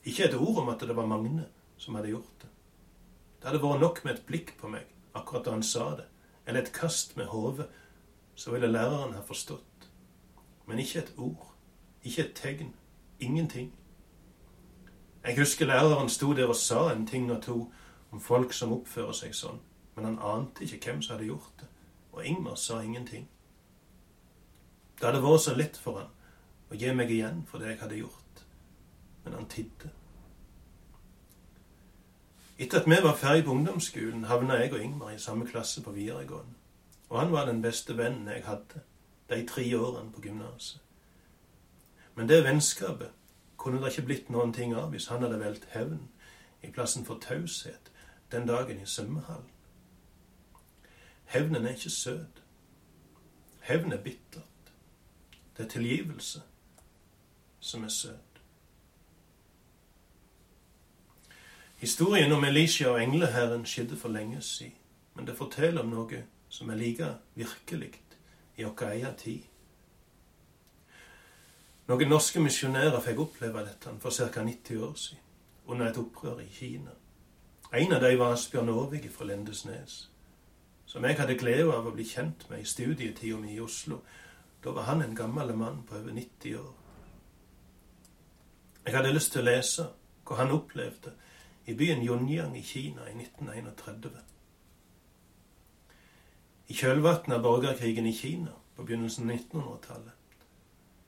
Ikke 0.09 0.25
et 0.25 0.37
ord 0.37 0.63
om 0.63 0.71
at 0.71 0.81
det 0.81 0.95
var 0.97 1.05
Magne 1.05 1.45
som 1.77 1.97
hadde 1.99 2.09
gjort 2.13 2.41
det. 2.41 2.49
Det 3.39 3.47
hadde 3.47 3.61
vært 3.61 3.83
nok 3.83 3.99
med 4.03 4.15
et 4.15 4.25
blikk 4.25 4.55
på 4.57 4.71
meg 4.71 4.87
akkurat 5.15 5.45
da 5.45 5.53
han 5.53 5.63
sa 5.63 5.91
det, 5.95 6.05
eller 6.47 6.63
et 6.63 6.73
kast 6.73 7.15
med 7.17 7.29
hodet, 7.29 7.67
så 8.35 8.51
ville 8.51 8.71
læreren 8.71 9.13
ha 9.13 9.21
forstått. 9.21 9.89
Men 10.65 10.79
ikke 10.79 10.99
et 10.99 11.13
ord, 11.17 11.51
ikke 12.03 12.23
et 12.25 12.33
tegn, 12.35 12.73
ingenting. 13.19 13.73
Jeg 15.23 15.37
husker 15.37 15.65
læreren 15.65 16.09
sto 16.09 16.33
der 16.33 16.47
og 16.47 16.55
sa 16.55 16.89
en 16.91 17.07
ting 17.07 17.31
og 17.31 17.41
to 17.43 17.71
om 18.11 18.21
folk 18.21 18.53
som 18.53 18.73
oppfører 18.73 19.13
seg 19.13 19.35
sånn, 19.35 19.59
men 19.95 20.05
han 20.05 20.19
ante 20.23 20.63
ikke 20.65 20.79
hvem 20.85 21.01
som 21.01 21.17
hadde 21.17 21.29
gjort 21.29 21.53
det, 21.59 21.67
og 22.11 22.25
Ingmar 22.25 22.55
sa 22.55 22.81
ingenting. 22.81 23.27
Det 24.99 25.05
hadde 25.05 25.23
vært 25.23 25.45
så 25.45 25.55
lett 25.55 25.77
for 25.77 26.01
han 26.01 26.11
å 26.69 26.77
gi 26.79 26.93
meg 26.95 27.11
igjen 27.11 27.43
for 27.47 27.61
det 27.61 27.73
jeg 27.73 27.81
hadde 27.83 28.01
gjort. 28.01 28.43
Men 29.23 29.33
han 29.33 29.49
tidde. 29.51 29.91
Etter 32.59 32.81
at 32.81 32.89
vi 32.89 32.97
var 33.03 33.15
ferdig 33.15 33.45
på 33.45 33.51
ungdomsskolen, 33.51 34.23
havna 34.23 34.53
jeg 34.59 34.73
og 34.73 34.81
Ingmar 34.83 35.09
i 35.15 35.19
samme 35.19 35.47
klasse 35.47 35.83
på 35.83 35.91
videregående. 35.91 36.53
Og 37.09 37.19
han 37.19 37.31
var 37.31 37.45
den 37.45 37.61
beste 37.61 37.97
vennen 37.97 38.27
jeg 38.27 38.43
hadde 38.45 38.81
de 39.29 39.45
tre 39.47 39.79
årene 39.79 40.11
på 40.11 40.21
gymnaset. 40.21 40.81
Men 42.15 42.29
det 42.29 42.43
vennskapet 42.43 43.11
kunne 43.57 43.79
det 43.81 43.93
ikke 43.93 44.05
blitt 44.05 44.29
noen 44.29 44.51
ting 44.53 44.75
av 44.75 44.91
hvis 44.91 45.07
han 45.07 45.23
hadde 45.23 45.39
valgt 45.39 45.69
hevn 45.71 46.09
i 46.63 46.71
plassen 46.71 47.05
for 47.07 47.19
taushet 47.23 47.91
den 48.31 48.47
dagen 48.47 48.81
i 48.81 48.85
svømmehallen. 48.85 49.49
Hevnen 51.31 51.65
er 51.65 51.77
ikke 51.77 51.89
søt. 51.89 52.43
Hevn 53.61 53.93
er 53.93 54.03
bittert. 54.03 54.73
Det 55.57 55.65
er 55.65 55.69
tilgivelse 55.69 56.41
som 57.59 57.83
er 57.83 57.93
søt. 57.93 58.28
Historien 61.79 62.31
om 62.31 62.43
Elisha 62.43 62.89
og 62.91 63.03
engleherren 63.03 63.65
skjedde 63.65 63.97
for 63.97 64.11
lenge 64.11 64.41
siden, 64.41 64.75
men 65.15 65.27
det 65.27 65.37
forteller 65.37 65.81
om 65.81 65.93
noe 65.93 66.23
som 66.49 66.69
er 66.69 66.75
like 66.75 67.07
virkelig 67.39 67.93
i 68.57 68.65
vår 68.65 68.83
egen 68.89 69.15
tid. 69.15 69.45
Noen 71.87 72.11
norske 72.11 72.41
misjonærer 72.43 72.99
fikk 73.01 73.21
oppleve 73.23 73.63
dette 73.63 73.93
for 74.03 74.11
ca. 74.11 74.43
90 74.43 74.83
år 74.83 74.97
siden, 74.99 75.23
under 75.67 75.87
et 75.87 75.97
opprør 75.97 76.41
i 76.43 76.49
Kina. 76.51 76.91
En 77.73 77.93
av 77.93 78.03
dem 78.03 78.19
var 78.19 78.33
Asbjørn 78.33 78.69
Aavik 78.69 79.07
fra 79.13 79.29
Lindesnes, 79.29 80.09
som 80.85 81.05
jeg 81.05 81.15
hadde 81.15 81.39
glede 81.39 81.71
av 81.71 81.87
å 81.87 81.95
bli 81.95 82.03
kjent 82.03 82.43
med 82.49 82.59
i 82.59 82.67
studietida 82.67 83.39
mi 83.39 83.55
i 83.55 83.63
Oslo. 83.63 84.01
Da 84.63 84.75
var 84.75 84.89
han 84.91 85.01
en 85.01 85.15
gammel 85.15 85.55
mann 85.55 85.83
på 85.87 85.95
over 85.95 86.11
90 86.11 86.59
år. 86.59 86.75
Jeg 88.85 88.95
hadde 88.97 89.15
lyst 89.15 89.31
til 89.31 89.45
å 89.45 89.47
lese 89.47 89.89
hva 90.25 90.41
han 90.43 90.51
opplevde 90.51 91.15
i 91.69 91.73
byen 91.77 92.01
Yongyang 92.01 92.57
i 92.57 92.63
Kina 92.63 93.09
i 93.09 93.13
1931. 93.13 94.21
I 96.67 96.73
kjølvannet 96.73 97.35
av 97.35 97.43
borgerkrigen 97.45 98.07
i 98.09 98.13
Kina 98.13 98.55
på 98.75 98.85
begynnelsen 98.85 99.29
av 99.29 99.35
1900-tallet 99.35 100.15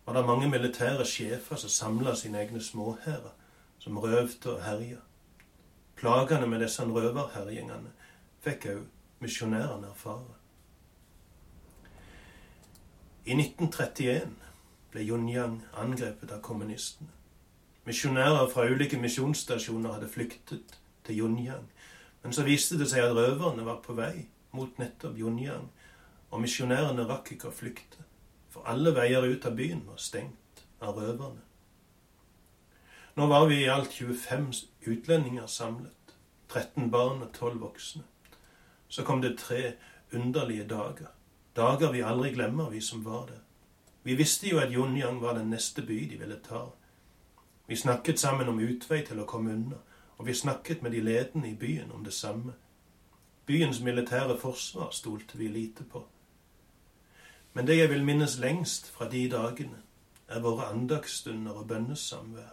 var 0.05 0.17
det 0.17 0.25
mange 0.25 0.49
militære 0.49 1.05
sjefer 1.05 1.57
som 1.61 1.69
samla 1.69 2.15
sine 2.15 2.41
egne 2.41 2.61
småhærer, 2.61 3.33
som 3.79 3.97
røvde 3.97 4.53
og 4.53 4.63
herja. 4.65 4.97
Plagene 5.95 6.47
med 6.49 6.61
disse 6.65 6.85
røverherjingene 6.85 7.93
fikk 8.41 8.67
òg 8.73 8.83
misjonærene 9.21 9.89
erfare. 9.93 10.37
I 13.25 13.37
1931 13.37 14.37
ble 14.91 15.05
Yunyang 15.05 15.61
angrepet 15.77 16.33
av 16.33 16.41
kommunistene. 16.41 17.20
Misjonærer 17.85 18.47
fra 18.51 18.67
ulike 18.69 18.97
misjonsstasjoner 19.01 19.95
hadde 19.95 20.09
flyktet 20.09 20.75
til 21.03 21.19
Yunyang. 21.19 21.65
Men 22.23 22.33
så 22.33 22.43
viste 22.45 22.77
det 22.77 22.89
seg 22.91 23.07
at 23.07 23.15
røverne 23.17 23.65
var 23.65 23.79
på 23.81 23.95
vei 23.97 24.27
mot 24.53 24.77
nettopp 24.77 25.17
Yunyang, 25.17 25.69
og 26.31 26.43
misjonærene 26.43 27.07
rakk 27.09 27.31
ikke 27.33 27.49
å 27.49 27.55
flykte, 27.55 28.03
for 28.53 28.67
alle 28.69 28.93
veier 28.95 29.25
ut 29.25 29.47
av 29.47 29.55
byen 29.57 29.81
var 29.87 29.97
stengt 29.97 30.61
av 30.81 30.99
røverne. 30.99 31.41
Nå 33.15 33.27
var 33.27 33.47
vi 33.49 33.63
i 33.63 33.71
alt 33.71 33.91
25 33.97 34.51
utlendinger 34.87 35.47
samlet, 35.47 36.13
13 36.51 36.91
barn 36.91 37.23
og 37.25 37.31
12 37.33 37.57
voksne. 37.59 38.03
Så 38.87 39.03
kom 39.07 39.23
det 39.23 39.37
tre 39.39 39.73
underlige 40.13 40.67
dager, 40.67 41.09
dager 41.55 41.91
vi 41.91 42.03
aldri 42.05 42.31
glemmer, 42.35 42.69
vi 42.69 42.81
som 42.81 43.03
var 43.05 43.25
der. 43.27 43.41
Vi 44.03 44.15
visste 44.15 44.49
jo 44.49 44.59
at 44.59 44.71
Yunyang 44.71 45.21
var 45.21 45.33
den 45.37 45.49
neste 45.49 45.81
by 45.81 45.97
de 46.09 46.19
ville 46.19 46.39
ta. 46.43 46.69
Vi 47.71 47.75
snakket 47.75 48.19
sammen 48.19 48.47
om 48.47 48.57
utvei 48.59 48.97
til 49.07 49.21
å 49.23 49.25
komme 49.25 49.53
unna, 49.55 49.77
og 50.19 50.25
vi 50.27 50.33
snakket 50.35 50.81
med 50.83 50.91
de 50.91 50.99
ledende 50.99 51.47
i 51.47 51.55
byen 51.55 51.93
om 51.95 52.01
det 52.03 52.11
samme. 52.13 52.51
Byens 53.47 53.79
militære 53.79 54.35
forsvar 54.39 54.89
stolte 54.91 55.37
vi 55.39 55.47
lite 55.47 55.85
på. 55.87 56.01
Men 57.53 57.67
det 57.67 57.77
jeg 57.77 57.89
vil 57.93 58.03
minnes 58.03 58.35
lengst 58.43 58.91
fra 58.91 59.07
de 59.07 59.23
dagene, 59.31 59.79
er 60.27 60.43
våre 60.43 60.67
andagsstunder 60.67 61.61
og 61.63 61.67
bønnesamvær. 61.67 62.51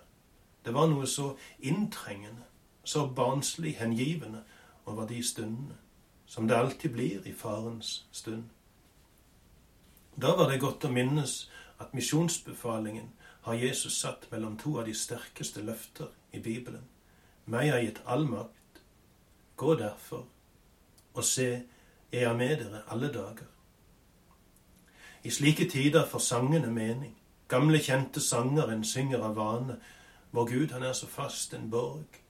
Det 0.64 0.74
var 0.74 0.86
noe 0.86 1.10
så 1.10 1.32
inntrengende, 1.58 2.46
så 2.84 3.08
barnslig 3.10 3.74
hengivende 3.82 4.44
over 4.86 5.06
de 5.06 5.18
stundene, 5.22 5.82
som 6.26 6.46
det 6.46 6.62
alltid 6.62 6.94
blir 6.94 7.26
i 7.26 7.34
farens 7.34 8.06
stund. 8.12 8.44
Da 10.14 10.36
var 10.38 10.46
det 10.46 10.62
godt 10.62 10.86
å 10.86 10.94
minnes 10.94 11.50
at 11.78 11.90
misjonsbefalingen 11.94 13.17
har 13.40 13.54
Jesus 13.54 14.00
satt 14.00 14.30
mellom 14.30 14.56
to 14.56 14.78
av 14.78 14.86
de 14.86 14.94
sterkeste 14.94 15.62
løfter 15.62 16.10
i 16.32 16.40
Bibelen. 16.40 16.84
Meg 17.46 17.70
har 17.72 17.80
gitt 17.80 18.02
all 18.06 18.26
makt. 18.28 18.82
Gå 19.56 19.74
derfor 19.74 20.26
og 21.14 21.24
se, 21.24 21.62
jeg 22.12 22.22
er 22.22 22.36
med 22.36 22.60
dere 22.60 22.82
alle 22.92 23.08
dager. 23.12 23.46
I 25.24 25.30
slike 25.30 25.68
tider 25.70 26.06
får 26.06 26.18
sangene 26.18 26.70
mening. 26.70 27.16
Gamle, 27.48 27.80
kjente 27.82 28.20
sanger 28.20 28.70
en 28.70 28.84
synger 28.84 29.24
av 29.24 29.34
vane. 29.36 29.78
Vår 30.30 30.46
Gud, 30.46 30.70
han 30.70 30.82
er 30.82 30.92
så 30.92 31.06
fast 31.06 31.54
en 31.54 31.70
borg. 31.70 32.20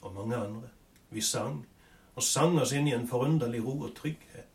Og 0.00 0.14
mange 0.14 0.36
andre. 0.36 0.70
Vi 1.10 1.20
sang, 1.20 1.66
og 2.14 2.22
sang 2.22 2.58
oss 2.60 2.72
inn 2.72 2.88
i 2.88 2.94
en 2.96 3.08
forunderlig 3.08 3.60
ro 3.64 3.80
og 3.82 3.94
trygghet. 3.96 4.48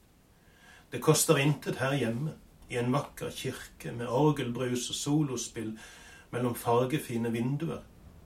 Det 0.91 1.01
koster 1.03 1.37
intet 1.37 1.77
her 1.83 1.93
hjemme 1.93 2.33
i 2.69 2.77
en 2.77 2.91
vakker 2.93 3.29
kirke 3.31 3.91
med 3.91 4.07
orgelbrus 4.07 4.89
og 4.89 4.95
solospill 4.95 5.77
mellom 6.31 6.55
fargefine 6.55 7.31
vinduer 7.31 7.83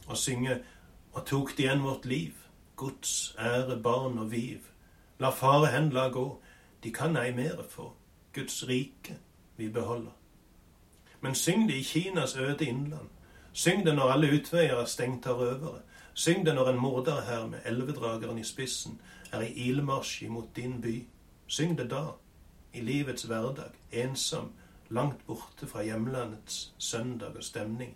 og 0.07 0.17
synge 0.17 0.61
Og 1.13 1.25
tok 1.25 1.57
de 1.57 1.63
igjen 1.65 1.83
vårt 1.83 2.05
liv, 2.05 2.33
Guds 2.75 3.35
ære, 3.39 3.75
barn 3.83 4.17
og 4.17 4.31
viv. 4.31 4.59
La 5.19 5.29
fare 5.29 5.67
hen 5.73 5.89
la 5.91 6.07
gå, 6.09 6.41
de 6.83 6.91
kan 6.91 7.17
ei 7.17 7.33
mere 7.35 7.65
få, 7.69 7.91
Guds 8.33 8.63
rike 8.67 9.17
vi 9.57 9.69
beholder. 9.69 10.11
Men 11.21 11.35
syng 11.35 11.67
det 11.67 11.75
i 11.75 11.83
Kinas 11.83 12.35
øde 12.35 12.65
innland. 12.65 13.09
Syng 13.53 13.85
det 13.85 13.95
når 13.95 14.11
alle 14.11 14.31
utveier 14.39 14.79
er 14.79 14.85
stengt 14.85 15.27
av 15.27 15.37
røvere. 15.43 15.81
Syng 16.13 16.45
det 16.45 16.55
når 16.55 16.69
en 16.69 16.79
morder 16.79 17.47
med 17.47 17.59
elvedrageren 17.65 18.39
i 18.39 18.43
spissen 18.43 19.01
er 19.31 19.41
i 19.41 19.67
ilmarsj 19.67 20.23
imot 20.23 20.55
din 20.55 20.81
by. 20.81 21.05
Syng 21.47 21.77
det 21.77 21.89
da 21.91 22.05
i 22.73 22.81
livets 22.81 23.23
hverdag, 23.23 23.75
ensom, 23.91 24.51
langt 24.89 25.25
borte 25.27 25.67
fra 25.67 25.83
hjemlandets 25.83 26.73
søndag 26.77 27.35
og 27.35 27.43
stemning. 27.43 27.95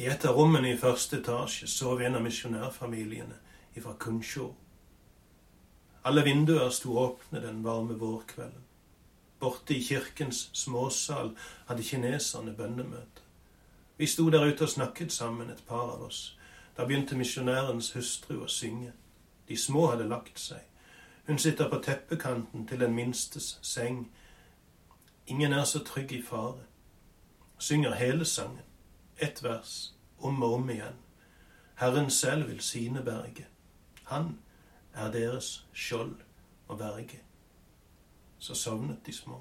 I 0.00 0.06
et 0.08 0.24
av 0.24 0.36
rommene 0.38 0.72
i 0.72 0.78
første 0.80 1.18
etasje 1.20 1.68
sov 1.68 2.00
en 2.00 2.16
av 2.16 2.24
misjonærfamiliene 2.24 3.36
fra 3.80 3.94
Kunsjå. 4.00 4.46
Alle 6.04 6.24
vinduer 6.24 6.70
sto 6.72 6.96
åpne 6.98 7.40
den 7.40 7.62
varme 7.64 7.94
vårkvelden. 8.00 8.64
Borte 9.40 9.74
i 9.74 9.82
kirkens 9.84 10.50
småsal 10.52 11.34
hadde 11.68 11.84
kineserne 11.84 12.52
bønnemøte. 12.56 13.24
Vi 13.96 14.06
sto 14.08 14.30
der 14.30 14.44
ute 14.48 14.64
og 14.64 14.72
snakket 14.72 15.12
sammen, 15.12 15.50
et 15.50 15.62
par 15.68 15.94
av 15.94 16.02
oss. 16.08 16.36
Da 16.76 16.84
begynte 16.84 17.16
misjonærens 17.16 17.92
hustru 17.92 18.42
å 18.44 18.48
synge. 18.48 18.92
De 19.48 19.56
små 19.56 19.90
hadde 19.92 20.08
lagt 20.08 20.40
seg. 20.40 20.64
Hun 21.30 21.38
sitter 21.38 21.70
på 21.70 21.78
teppekanten 21.82 22.66
til 22.66 22.80
den 22.80 22.94
minstes 22.94 23.58
seng. 23.62 24.12
Ingen 25.26 25.52
er 25.52 25.64
så 25.64 25.84
trygg 25.84 26.12
i 26.12 26.22
fare. 26.22 26.58
Synger 27.58 27.94
hele 27.94 28.24
sangen, 28.24 28.64
ett 29.18 29.42
vers, 29.42 29.94
om 30.18 30.42
og 30.42 30.54
om 30.54 30.70
igjen. 30.70 30.98
Herren 31.74 32.10
selv 32.10 32.48
vil 32.48 32.60
sine 32.60 33.04
berge. 33.04 33.46
Han 34.04 34.38
er 34.94 35.12
deres 35.12 35.66
skjold 35.72 36.16
og 36.68 36.78
verge. 36.78 37.20
Så 38.38 38.54
sovnet 38.54 39.06
de 39.06 39.12
små. 39.12 39.40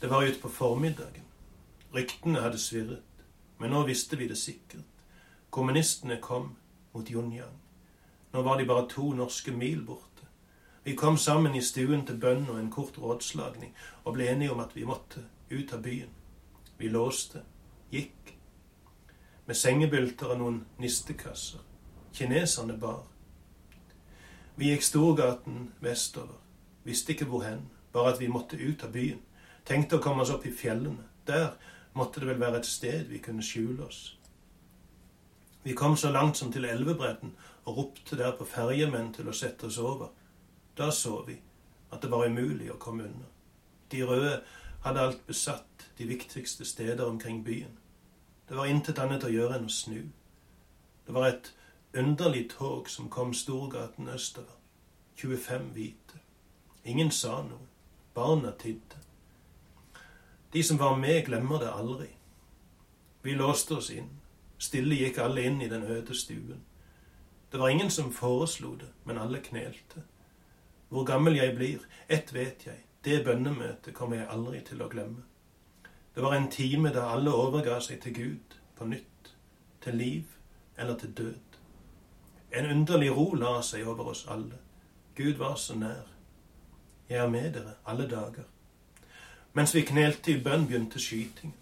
Det 0.00 0.10
var 0.10 0.24
utpå 0.24 0.48
formiddagen. 0.48 1.24
Ryktene 1.94 2.40
hadde 2.40 2.58
svirret, 2.58 3.02
men 3.58 3.70
nå 3.70 3.84
visste 3.86 4.16
vi 4.16 4.28
det 4.28 4.38
sikkert. 4.38 4.84
Kommunistene 5.50 6.16
kom 6.16 6.56
mot 6.92 7.10
Junjang. 7.10 7.69
Nå 8.32 8.42
var 8.42 8.58
de 8.58 8.66
bare 8.66 8.88
to 8.88 9.12
norske 9.12 9.52
mil 9.52 9.82
borte. 9.86 10.26
Vi 10.84 10.96
kom 10.96 11.18
sammen 11.18 11.54
i 11.54 11.62
stuen 11.62 12.06
til 12.06 12.18
bønn 12.20 12.48
og 12.48 12.58
en 12.58 12.70
kort 12.70 12.98
rådslagning 12.98 13.74
og 14.04 14.14
ble 14.14 14.30
enige 14.30 14.52
om 14.52 14.60
at 14.62 14.76
vi 14.76 14.86
måtte 14.88 15.24
ut 15.50 15.72
av 15.72 15.82
byen. 15.82 16.12
Vi 16.78 16.88
låste, 16.88 17.42
gikk, 17.92 18.36
med 19.46 19.58
sengebylter 19.58 20.30
og 20.32 20.38
noen 20.40 20.60
nistekasser. 20.78 21.60
Kineserne 22.14 22.78
bar. 22.78 23.02
Vi 24.56 24.70
gikk 24.70 24.86
Storgaten 24.86 25.72
vestover. 25.80 26.38
Visste 26.84 27.12
ikke 27.12 27.28
hvor 27.28 27.44
hen, 27.44 27.66
bare 27.92 28.14
at 28.14 28.20
vi 28.20 28.30
måtte 28.30 28.56
ut 28.56 28.84
av 28.86 28.94
byen. 28.94 29.20
Tenkte 29.66 29.98
å 29.98 30.02
komme 30.04 30.22
oss 30.24 30.32
opp 30.32 30.46
i 30.46 30.54
fjellene. 30.54 31.04
Der 31.26 31.58
måtte 31.92 32.22
det 32.22 32.30
vel 32.30 32.40
være 32.40 32.62
et 32.62 32.70
sted 32.70 33.10
vi 33.10 33.18
kunne 33.18 33.44
skjule 33.44 33.84
oss. 33.86 34.19
Vi 35.62 35.74
kom 35.74 35.96
så 35.96 36.10
langt 36.10 36.36
som 36.36 36.52
til 36.52 36.64
elvebredden 36.64 37.34
og 37.64 37.76
ropte 37.76 38.16
der 38.16 38.32
på 38.36 38.44
ferjemenn 38.48 39.12
til 39.12 39.28
å 39.28 39.36
sette 39.36 39.66
oss 39.68 39.78
over. 39.78 40.08
Da 40.76 40.90
så 40.90 41.20
vi 41.26 41.36
at 41.92 42.02
det 42.02 42.10
var 42.10 42.26
umulig 42.26 42.70
å 42.72 42.78
komme 42.80 43.04
unna. 43.04 43.28
De 43.90 44.02
røde 44.06 44.40
hadde 44.84 45.00
alt 45.00 45.26
besatt 45.26 45.90
de 45.98 46.06
viktigste 46.08 46.64
steder 46.64 47.04
omkring 47.04 47.44
byen. 47.44 47.76
Det 48.48 48.56
var 48.56 48.66
intet 48.66 48.98
annet 48.98 49.24
å 49.24 49.32
gjøre 49.32 49.58
enn 49.58 49.68
å 49.68 49.74
snu. 49.74 50.08
Det 51.06 51.14
var 51.14 51.28
et 51.28 51.52
underlig 51.94 52.48
tog 52.54 52.88
som 52.88 53.10
kom 53.10 53.34
Storgaten 53.34 54.08
østover. 54.08 54.56
25 55.16 55.72
hvite. 55.74 56.20
Ingen 56.84 57.10
sa 57.10 57.42
noe. 57.42 57.66
Barna 58.14 58.50
tidde. 58.58 58.96
De 60.52 60.62
som 60.62 60.78
var 60.78 60.96
med, 60.96 61.26
glemmer 61.26 61.60
det 61.60 61.72
aldri. 61.72 62.08
Vi 63.22 63.34
låste 63.34 63.74
oss 63.74 63.90
inn. 63.90 64.19
Stille 64.60 64.94
gikk 64.94 65.18
alle 65.18 65.46
inn 65.48 65.62
i 65.64 65.68
den 65.68 65.82
øde 65.82 66.14
stuen. 66.14 66.60
Det 67.52 67.60
var 67.60 67.68
ingen 67.68 67.90
som 67.90 68.12
foreslo 68.12 68.74
det, 68.76 68.88
men 69.04 69.18
alle 69.18 69.40
knelte. 69.40 70.02
Hvor 70.88 71.04
gammel 71.04 71.36
jeg 71.36 71.54
blir, 71.56 71.78
ett 72.08 72.34
vet 72.34 72.66
jeg, 72.66 72.84
det 73.04 73.24
bønnemøtet 73.24 73.94
kommer 73.94 74.16
jeg 74.16 74.28
aldri 74.28 74.60
til 74.60 74.82
å 74.82 74.88
glemme. 74.88 75.24
Det 76.14 76.22
var 76.22 76.36
en 76.36 76.50
time 76.50 76.92
da 76.92 77.06
alle 77.14 77.32
overga 77.32 77.78
seg 77.80 78.02
til 78.04 78.14
Gud, 78.14 78.58
på 78.76 78.84
nytt, 78.84 79.32
til 79.80 79.96
liv 79.96 80.36
eller 80.76 80.98
til 80.98 81.16
død. 81.16 81.58
En 82.52 82.70
underlig 82.70 83.10
ro 83.16 83.30
la 83.34 83.62
seg 83.62 83.88
over 83.88 84.12
oss 84.12 84.26
alle. 84.28 84.58
Gud 85.16 85.40
var 85.40 85.56
så 85.56 85.74
nær. 85.74 86.06
Jeg 87.08 87.24
er 87.24 87.28
med 87.28 87.52
dere 87.54 87.78
alle 87.86 88.08
dager. 88.10 88.44
Mens 89.52 89.74
vi 89.74 89.80
knelte 89.80 90.32
i 90.34 90.40
bønn, 90.42 90.66
begynte 90.66 91.00
skytingen. 91.00 91.56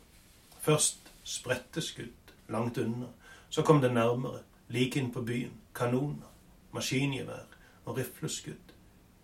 Først 0.60 1.12
spredte 1.24 1.80
skudd 1.80 2.17
langt 2.48 2.78
unna. 2.78 3.06
Så 3.48 3.62
kom 3.62 3.80
det 3.80 3.92
nærmere, 3.92 4.42
like 4.68 5.00
inn 5.00 5.12
på 5.12 5.22
byen. 5.22 5.52
Kanoner, 5.74 6.32
maskingevær 6.72 7.46
og 7.84 7.96
rifleskudd. 7.96 8.74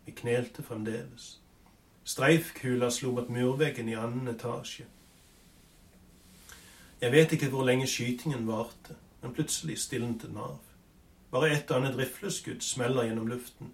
Vi 0.06 0.12
knelte 0.12 0.62
fremdeles. 0.62 1.40
Streifkula 2.04 2.90
slo 2.90 3.12
mot 3.12 3.28
murveggen 3.28 3.88
i 3.88 3.96
annen 3.96 4.28
etasje. 4.28 4.84
Jeg 7.00 7.12
vet 7.12 7.32
ikke 7.32 7.48
hvor 7.52 7.64
lenge 7.64 7.86
skytingen 7.86 8.46
varte, 8.48 8.96
men 9.22 9.34
plutselig 9.34 9.78
stilnet 9.78 10.22
den 10.22 10.36
av. 10.36 10.58
Bare 11.32 11.50
et 11.52 11.70
og 11.70 11.80
annet 11.80 11.98
rifleskudd 11.98 12.62
smeller 12.62 13.08
gjennom 13.08 13.28
luften. 13.28 13.72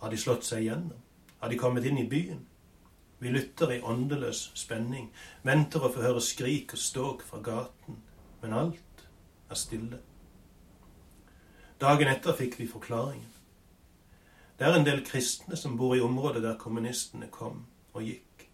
Har 0.00 0.10
de 0.10 0.18
slått 0.20 0.44
seg 0.44 0.64
gjennom? 0.64 0.96
Har 1.38 1.48
de 1.48 1.58
kommet 1.58 1.84
inn 1.86 2.00
i 2.00 2.08
byen? 2.08 2.42
Vi 3.18 3.30
lytter 3.34 3.72
i 3.72 3.80
åndeløs 3.82 4.50
spenning, 4.54 5.08
venter 5.42 5.82
å 5.82 5.90
få 5.90 6.04
høre 6.04 6.20
skrik 6.22 6.74
og 6.74 6.82
ståk 6.82 7.24
fra 7.26 7.40
gaten, 7.42 7.98
men 8.42 8.52
alt 8.52 9.08
er 9.50 9.58
stille. 9.58 9.98
Dagen 11.80 12.10
etter 12.10 12.34
fikk 12.34 12.58
vi 12.58 12.66
forklaringen. 12.66 13.28
Det 14.58 14.66
er 14.66 14.74
en 14.74 14.86
del 14.86 15.04
kristne 15.06 15.56
som 15.56 15.76
bor 15.78 15.94
i 15.94 16.02
området 16.02 16.42
der 16.42 16.58
kommunistene 16.58 17.28
kom 17.30 17.66
og 17.92 18.02
gikk. 18.02 18.48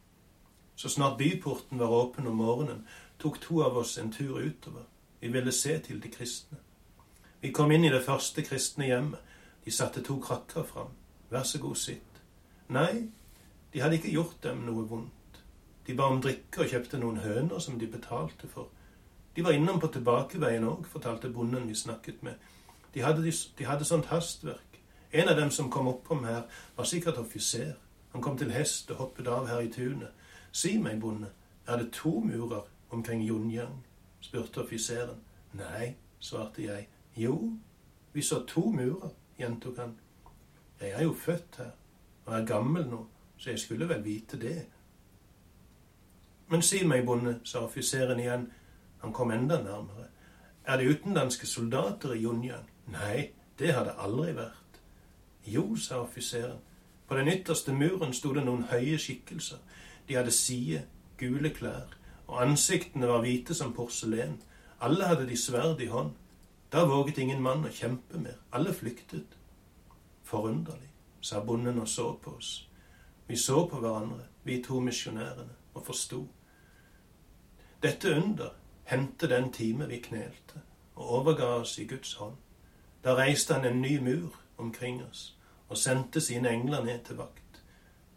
Så 0.77 0.89
snart 0.89 1.19
byporten 1.19 1.79
var 1.79 1.89
åpen 1.89 2.27
om 2.27 2.37
morgenen, 2.37 2.85
tok 3.19 3.41
to 3.41 3.63
av 3.65 3.77
oss 3.81 3.97
en 3.99 4.13
tur 4.13 4.37
utover. 4.39 4.85
Vi 5.21 5.29
ville 5.33 5.53
se 5.53 5.79
til 5.79 6.03
de 6.03 6.11
kristne. 6.13 6.59
Vi 7.41 7.53
kom 7.53 7.73
inn 7.73 7.85
i 7.85 7.93
det 7.93 8.05
første 8.05 8.43
kristne 8.45 8.87
hjemmet. 8.91 9.21
De 9.65 9.73
satte 9.73 10.03
to 10.05 10.19
krakker 10.21 10.63
fram. 10.69 10.93
Vær 11.31 11.43
så 11.43 11.59
god, 11.59 11.77
sitt. 11.77 12.21
Nei, 12.69 13.09
de 13.73 13.81
hadde 13.81 13.97
ikke 13.97 14.13
gjort 14.13 14.43
dem 14.43 14.67
noe 14.67 14.85
vondt. 14.89 15.41
De 15.87 15.97
ba 15.97 16.11
om 16.13 16.21
drikke 16.21 16.65
og 16.65 16.71
kjøpte 16.73 17.01
noen 17.01 17.23
høner 17.25 17.61
som 17.61 17.79
de 17.81 17.89
betalte 17.89 18.49
for. 18.49 18.69
De 19.37 19.45
var 19.45 19.53
innom 19.53 19.81
på 19.81 19.91
tilbakeveien 19.93 20.67
òg, 20.69 20.87
fortalte 20.87 21.31
bonden 21.33 21.69
vi 21.69 21.75
snakket 21.75 22.23
med. 22.23 22.35
De 22.95 23.03
hadde, 23.03 23.33
de 23.59 23.65
hadde 23.65 23.85
sånt 23.85 24.07
hastverk. 24.07 24.81
En 25.13 25.29
av 25.29 25.37
dem 25.37 25.51
som 25.51 25.71
kom 25.71 25.89
oppom 25.89 26.25
her, 26.25 26.43
var 26.77 26.85
sikkert 26.85 27.19
offiser. 27.19 27.75
Han 28.13 28.23
kom 28.23 28.39
til 28.39 28.53
hest 28.53 28.91
og 28.91 28.97
hoppet 28.97 29.27
av 29.27 29.49
her 29.49 29.61
i 29.61 29.73
tunet. 29.73 30.11
Si 30.53 30.77
meg, 30.79 31.01
bonde, 31.01 31.31
er 31.67 31.79
det 31.83 31.93
to 31.93 32.21
murer 32.21 32.69
omkring 32.91 33.23
Junjang? 33.23 33.83
spurte 34.21 34.63
offiseren. 34.63 35.19
Nei, 35.53 35.95
svarte 36.19 36.63
jeg. 36.63 36.89
Jo, 37.17 37.57
vi 38.13 38.23
så 38.23 38.45
to 38.47 38.71
murer, 38.71 39.11
gjentok 39.39 39.79
han. 39.79 39.99
Jeg 40.81 40.91
er 40.91 41.03
jo 41.03 41.15
født 41.15 41.59
her 41.59 41.75
og 42.25 42.39
er 42.39 42.47
gammel 42.47 42.87
nå 42.89 43.05
så 43.45 43.51
jeg 43.51 43.59
skulle 43.59 43.89
vel 43.89 44.05
vite 44.05 44.41
det. 44.41 44.67
Men 46.49 46.63
si 46.63 46.85
meg, 46.87 47.05
bonde, 47.07 47.39
sa 47.45 47.65
offiseren 47.65 48.21
igjen, 48.21 48.47
han 49.05 49.13
kom 49.13 49.31
enda 49.31 49.61
nærmere, 49.63 50.09
er 50.65 50.77
det 50.77 50.89
utenlandske 50.89 51.47
soldater 51.47 52.15
i 52.15 52.23
Junjan? 52.23 52.65
Nei, 52.87 53.31
det 53.59 53.75
har 53.77 53.85
det 53.85 53.99
aldri 54.01 54.33
vært. 54.33 54.79
Jo, 55.47 55.77
sa 55.77 56.01
offiseren, 56.01 56.63
på 57.09 57.19
den 57.19 57.29
ytterste 57.29 57.75
muren 57.77 58.15
sto 58.17 58.33
det 58.33 58.47
noen 58.47 58.65
høye 58.71 58.97
skikkelser, 58.99 59.61
de 60.09 60.17
hadde 60.17 60.33
side, 60.33 60.87
gule 61.21 61.53
klær, 61.53 61.93
og 62.27 62.41
ansiktene 62.47 63.09
var 63.11 63.21
hvite 63.21 63.55
som 63.55 63.75
porselen, 63.77 64.39
alle 64.81 65.13
hadde 65.13 65.29
de 65.29 65.37
sverd 65.37 65.85
i 65.85 65.91
hånd. 65.93 66.15
Da 66.73 66.87
våget 66.89 67.21
ingen 67.21 67.45
mann 67.45 67.65
å 67.65 67.73
kjempe 67.73 68.19
mer, 68.19 68.41
alle 68.53 68.73
flyktet. 68.75 69.37
Forunderlig, 70.25 70.89
sa 71.21 71.45
bonden 71.45 71.79
og 71.79 71.89
så 71.89 72.09
på 72.25 72.39
oss. 72.39 72.55
Vi 73.29 73.37
så 73.37 73.67
på 73.69 73.85
hverandre, 73.85 74.25
vi 74.45 74.63
to 74.65 74.81
misjonærene, 74.81 75.53
og 75.75 75.87
forsto. 75.87 76.25
Dette 77.85 78.17
under 78.17 78.57
hendte 78.85 79.29
den 79.29 79.53
time 79.53 79.89
vi 79.89 79.99
knelte 79.99 80.61
og 80.95 81.11
overga 81.11 81.45
oss 81.45 81.79
i 81.79 81.87
Guds 81.87 82.15
hånd. 82.15 82.37
Da 83.05 83.15
reiste 83.15 83.55
han 83.55 83.65
en 83.65 83.81
ny 83.83 83.99
mur 83.99 84.37
omkring 84.57 85.03
oss 85.05 85.37
og 85.69 85.79
sendte 85.79 86.21
sine 86.21 86.51
engler 86.51 86.85
ned 86.85 87.05
til 87.05 87.17
vakt. 87.17 87.65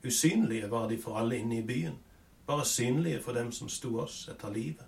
Usynlige 0.05 0.71
var 0.71 0.87
de 0.87 1.01
for 1.01 1.17
alle 1.17 1.37
inne 1.37 1.57
i 1.57 1.65
byen, 1.65 1.97
bare 2.47 2.65
synlige 2.65 3.21
for 3.21 3.31
dem 3.31 3.51
som 3.51 3.69
sto 3.69 3.97
oss 3.99 4.27
etter 4.27 4.51
livet. 4.53 4.85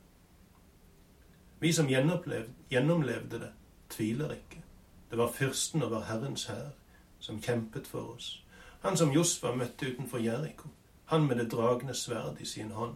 Vi 1.60 1.74
som 1.74 1.88
gjennomlevde 1.88 3.40
det, 3.40 3.52
tviler 3.90 4.32
ikke. 4.32 4.64
Det 5.12 5.18
var 5.18 5.32
fyrsten 5.32 5.84
over 5.84 6.04
Herrens 6.04 6.46
hær 6.46 6.70
som 7.20 7.42
kjempet 7.42 7.88
for 7.88 8.16
oss. 8.16 8.44
Han 8.82 8.98
som 8.98 9.12
Josfa 9.12 9.52
møtte 9.56 9.92
utenfor 9.92 10.18
Jeriko, 10.18 10.70
han 11.06 11.28
med 11.28 11.36
det 11.36 11.52
dragne 11.52 11.94
sverd 11.94 12.38
i 12.40 12.46
sin 12.46 12.72
hånd. 12.72 12.96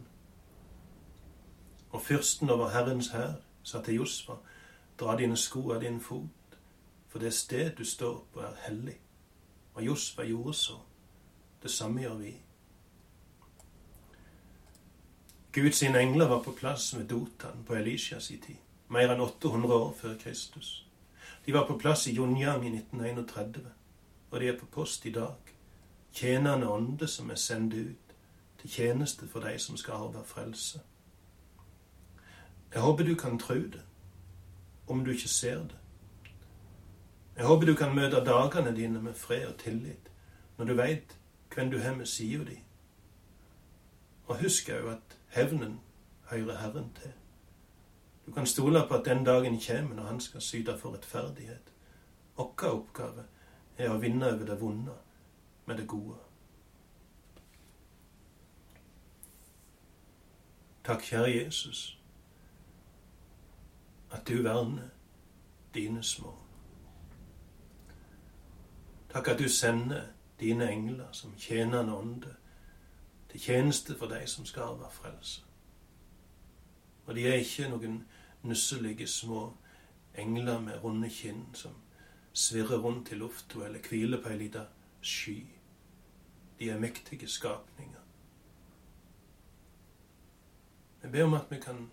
Og 1.94 2.02
fyrsten 2.02 2.50
over 2.50 2.70
Herrens 2.74 3.12
hær 3.14 3.38
sa 3.64 3.82
til 3.82 4.02
Josfa, 4.02 4.34
dra 5.00 5.16
dine 5.18 5.38
sko 5.38 5.70
av 5.72 5.82
din 5.82 6.00
fot, 6.02 6.58
for 7.08 7.22
det 7.22 7.34
sted 7.34 7.76
du 7.78 7.86
står 7.86 8.26
på, 8.34 8.42
er 8.42 8.58
hellig. 8.66 8.98
Og 9.74 9.86
Josfa 9.86 10.26
gjorde 10.26 10.54
så. 10.54 10.80
Det 11.64 11.72
samme 11.72 12.02
gjør 12.02 12.18
vi. 12.20 12.34
Guds 15.54 15.84
engler 15.84 16.28
var 16.28 16.42
på 16.44 16.52
plass 16.52 16.94
med 16.98 17.06
Dotan 17.06 17.64
på 17.68 17.76
Elishas 17.78 18.32
i 18.32 18.38
tid, 18.38 18.58
mer 18.90 19.14
enn 19.14 19.22
800 19.22 19.76
år 19.76 19.94
før 19.94 20.18
Kristus. 20.18 20.86
De 21.46 21.54
var 21.54 21.68
på 21.68 21.78
plass 21.78 22.08
i 22.08 22.16
Junjang 22.18 22.66
i 22.66 22.74
1931, 22.74 23.70
og 24.32 24.40
de 24.40 24.48
er 24.48 24.60
på 24.60 24.66
post 24.66 25.06
i 25.06 25.12
dag 25.14 25.54
tjenende 26.14 26.70
ånde 26.70 27.08
som 27.08 27.30
er 27.30 27.36
sendt 27.36 27.74
ut 27.74 28.16
til 28.62 28.70
tjeneste 28.70 29.28
for 29.28 29.46
de 29.46 29.60
som 29.60 29.78
skal 29.78 29.94
arve 29.94 30.24
frelse. 30.26 30.82
Jeg 32.74 32.82
håper 32.82 33.04
du 33.04 33.16
kan 33.16 33.40
tro 33.40 33.54
det, 33.54 33.82
om 34.88 35.06
du 35.06 35.12
ikke 35.12 35.30
ser 35.30 35.58
det. 35.58 35.78
Jeg 37.38 37.46
håper 37.46 37.66
du 37.66 37.76
kan 37.76 37.96
møte 37.96 38.26
dagene 38.26 38.76
dine 38.76 39.02
med 39.02 39.14
fred 39.14 39.46
og 39.48 39.58
tillit 39.58 40.10
når 40.58 40.66
du 40.66 40.74
veit 40.74 41.18
hvem 41.54 41.72
du 41.72 41.80
har 41.80 41.96
med 41.96 42.06
sida 42.06 42.44
di. 42.44 42.58
Og 44.26 44.42
husk 44.42 44.70
òg 44.70 44.90
at 44.92 45.18
hevnen 45.36 45.80
hører 46.30 46.58
Herren 46.58 46.90
til. 47.02 47.14
Du 48.26 48.32
kan 48.32 48.46
stole 48.46 48.86
på 48.88 48.94
at 48.94 49.06
den 49.06 49.24
dagen 49.26 49.60
kommer 49.68 49.96
når 49.96 50.04
Han 50.04 50.20
skal 50.20 50.42
syte 50.42 50.78
for 50.80 50.94
rettferdighet. 50.94 51.74
Vår 52.38 52.54
oppgave 52.64 53.26
er 53.78 53.90
å 53.90 53.98
vinne 53.98 54.34
over 54.34 54.46
det 54.46 54.62
vonde 54.62 54.94
med 55.66 55.78
det 55.78 55.88
gode. 55.88 56.18
Takk, 60.84 61.04
kjære 61.04 61.44
Jesus, 61.44 62.00
at 64.14 64.28
du 64.28 64.44
verner 64.44 64.90
dine 65.74 66.04
små. 66.04 66.36
Takk 69.14 69.28
at 69.28 69.40
du 69.40 69.50
sender 69.50 70.06
dine 70.40 70.72
engler 70.72 71.12
som 71.12 71.34
tjenende 71.38 71.96
ånde 71.96 72.36
til 73.32 73.40
tjeneste 73.40 73.98
for 73.98 74.08
de 74.08 74.28
som 74.28 74.46
skal 74.46 74.78
være 74.80 74.92
frelse. 74.92 75.42
Og 77.06 77.16
de 77.16 77.28
er 77.28 77.42
ikke 77.42 77.70
noen 77.70 78.04
nusselige 78.44 79.08
små 79.08 79.54
engler 80.18 80.60
med 80.60 80.84
runde 80.84 81.10
kinn 81.10 81.48
som 81.54 81.76
svirrer 82.34 82.82
rundt 82.82 83.12
i 83.12 83.16
lufta 83.16 83.66
eller 83.66 83.82
hviler 83.90 84.22
på 84.22 84.30
ei 84.30 84.38
lita 84.38 84.66
sky. 85.02 85.40
De 86.60 86.70
er 86.70 86.80
mektige 86.80 87.28
skapninger. 87.28 88.00
Jeg 91.04 91.12
ber 91.12 91.24
om 91.24 91.34
at 91.34 91.50
vi 91.50 91.60
kan 91.60 91.90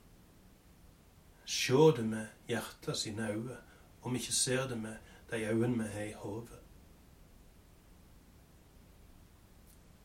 se 1.50 1.74
det 1.96 2.04
med 2.06 2.26
hjertet 2.48 2.96
sine 2.96 3.28
øyne, 3.30 3.56
om 4.02 4.12
vi 4.12 4.18
ikke 4.18 4.32
ser 4.32 4.68
det 4.68 4.78
med 4.78 4.96
de 5.30 5.44
øynene 5.44 5.84
vi 5.84 5.88
har 5.90 6.02
i 6.02 6.12
hodet. 6.12 6.58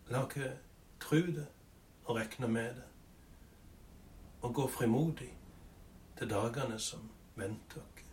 La 0.10 0.24
oss 0.24 0.52
tro 1.00 1.16
det 1.16 1.48
og 2.06 2.16
regne 2.16 2.48
med 2.48 2.76
det, 2.76 2.84
og 4.42 4.54
gå 4.54 4.68
frimodig 4.68 5.38
til 6.18 6.30
dagene 6.30 6.80
som 6.80 7.10
venter 7.36 7.82
oss. 7.82 8.04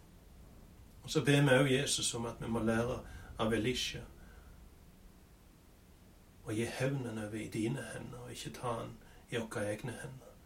Og 1.03 1.11
så 1.11 1.25
ber 1.25 1.41
vi 1.43 1.57
òg 1.57 1.71
Jesus 1.73 2.15
om 2.15 2.27
at 2.27 2.41
vi 2.41 2.49
må 2.49 2.63
lære 2.63 2.99
av 3.39 3.53
Elisha 3.53 4.01
å 6.45 6.53
gi 6.53 6.65
hevnen 6.65 7.19
over 7.19 7.39
i 7.39 7.49
dine 7.49 7.83
hender, 7.95 8.19
og 8.19 8.33
ikke 8.33 8.53
ta 8.61 8.77
den 8.83 8.93
i 9.31 9.41
våre 9.41 9.65
egne 9.73 9.93
hender. 10.03 10.37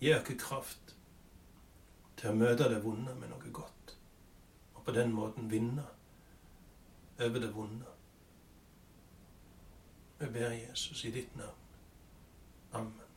Gi 0.00 0.14
oss 0.14 0.34
kraft 0.38 0.96
til 2.16 2.30
å 2.30 2.36
møte 2.36 2.68
det 2.70 2.82
vonde 2.84 3.14
med 3.18 3.32
noe 3.32 3.52
godt, 3.54 3.96
og 4.74 4.84
på 4.86 4.94
den 4.96 5.12
måten 5.14 5.50
vinne 5.50 5.86
over 7.22 7.42
det 7.42 7.52
vonde. 7.54 7.96
Vi 10.18 10.28
ber 10.32 10.54
Jesus 10.54 11.04
i 11.04 11.10
ditt 11.10 11.36
navn. 11.36 11.58
Amen. 12.72 13.11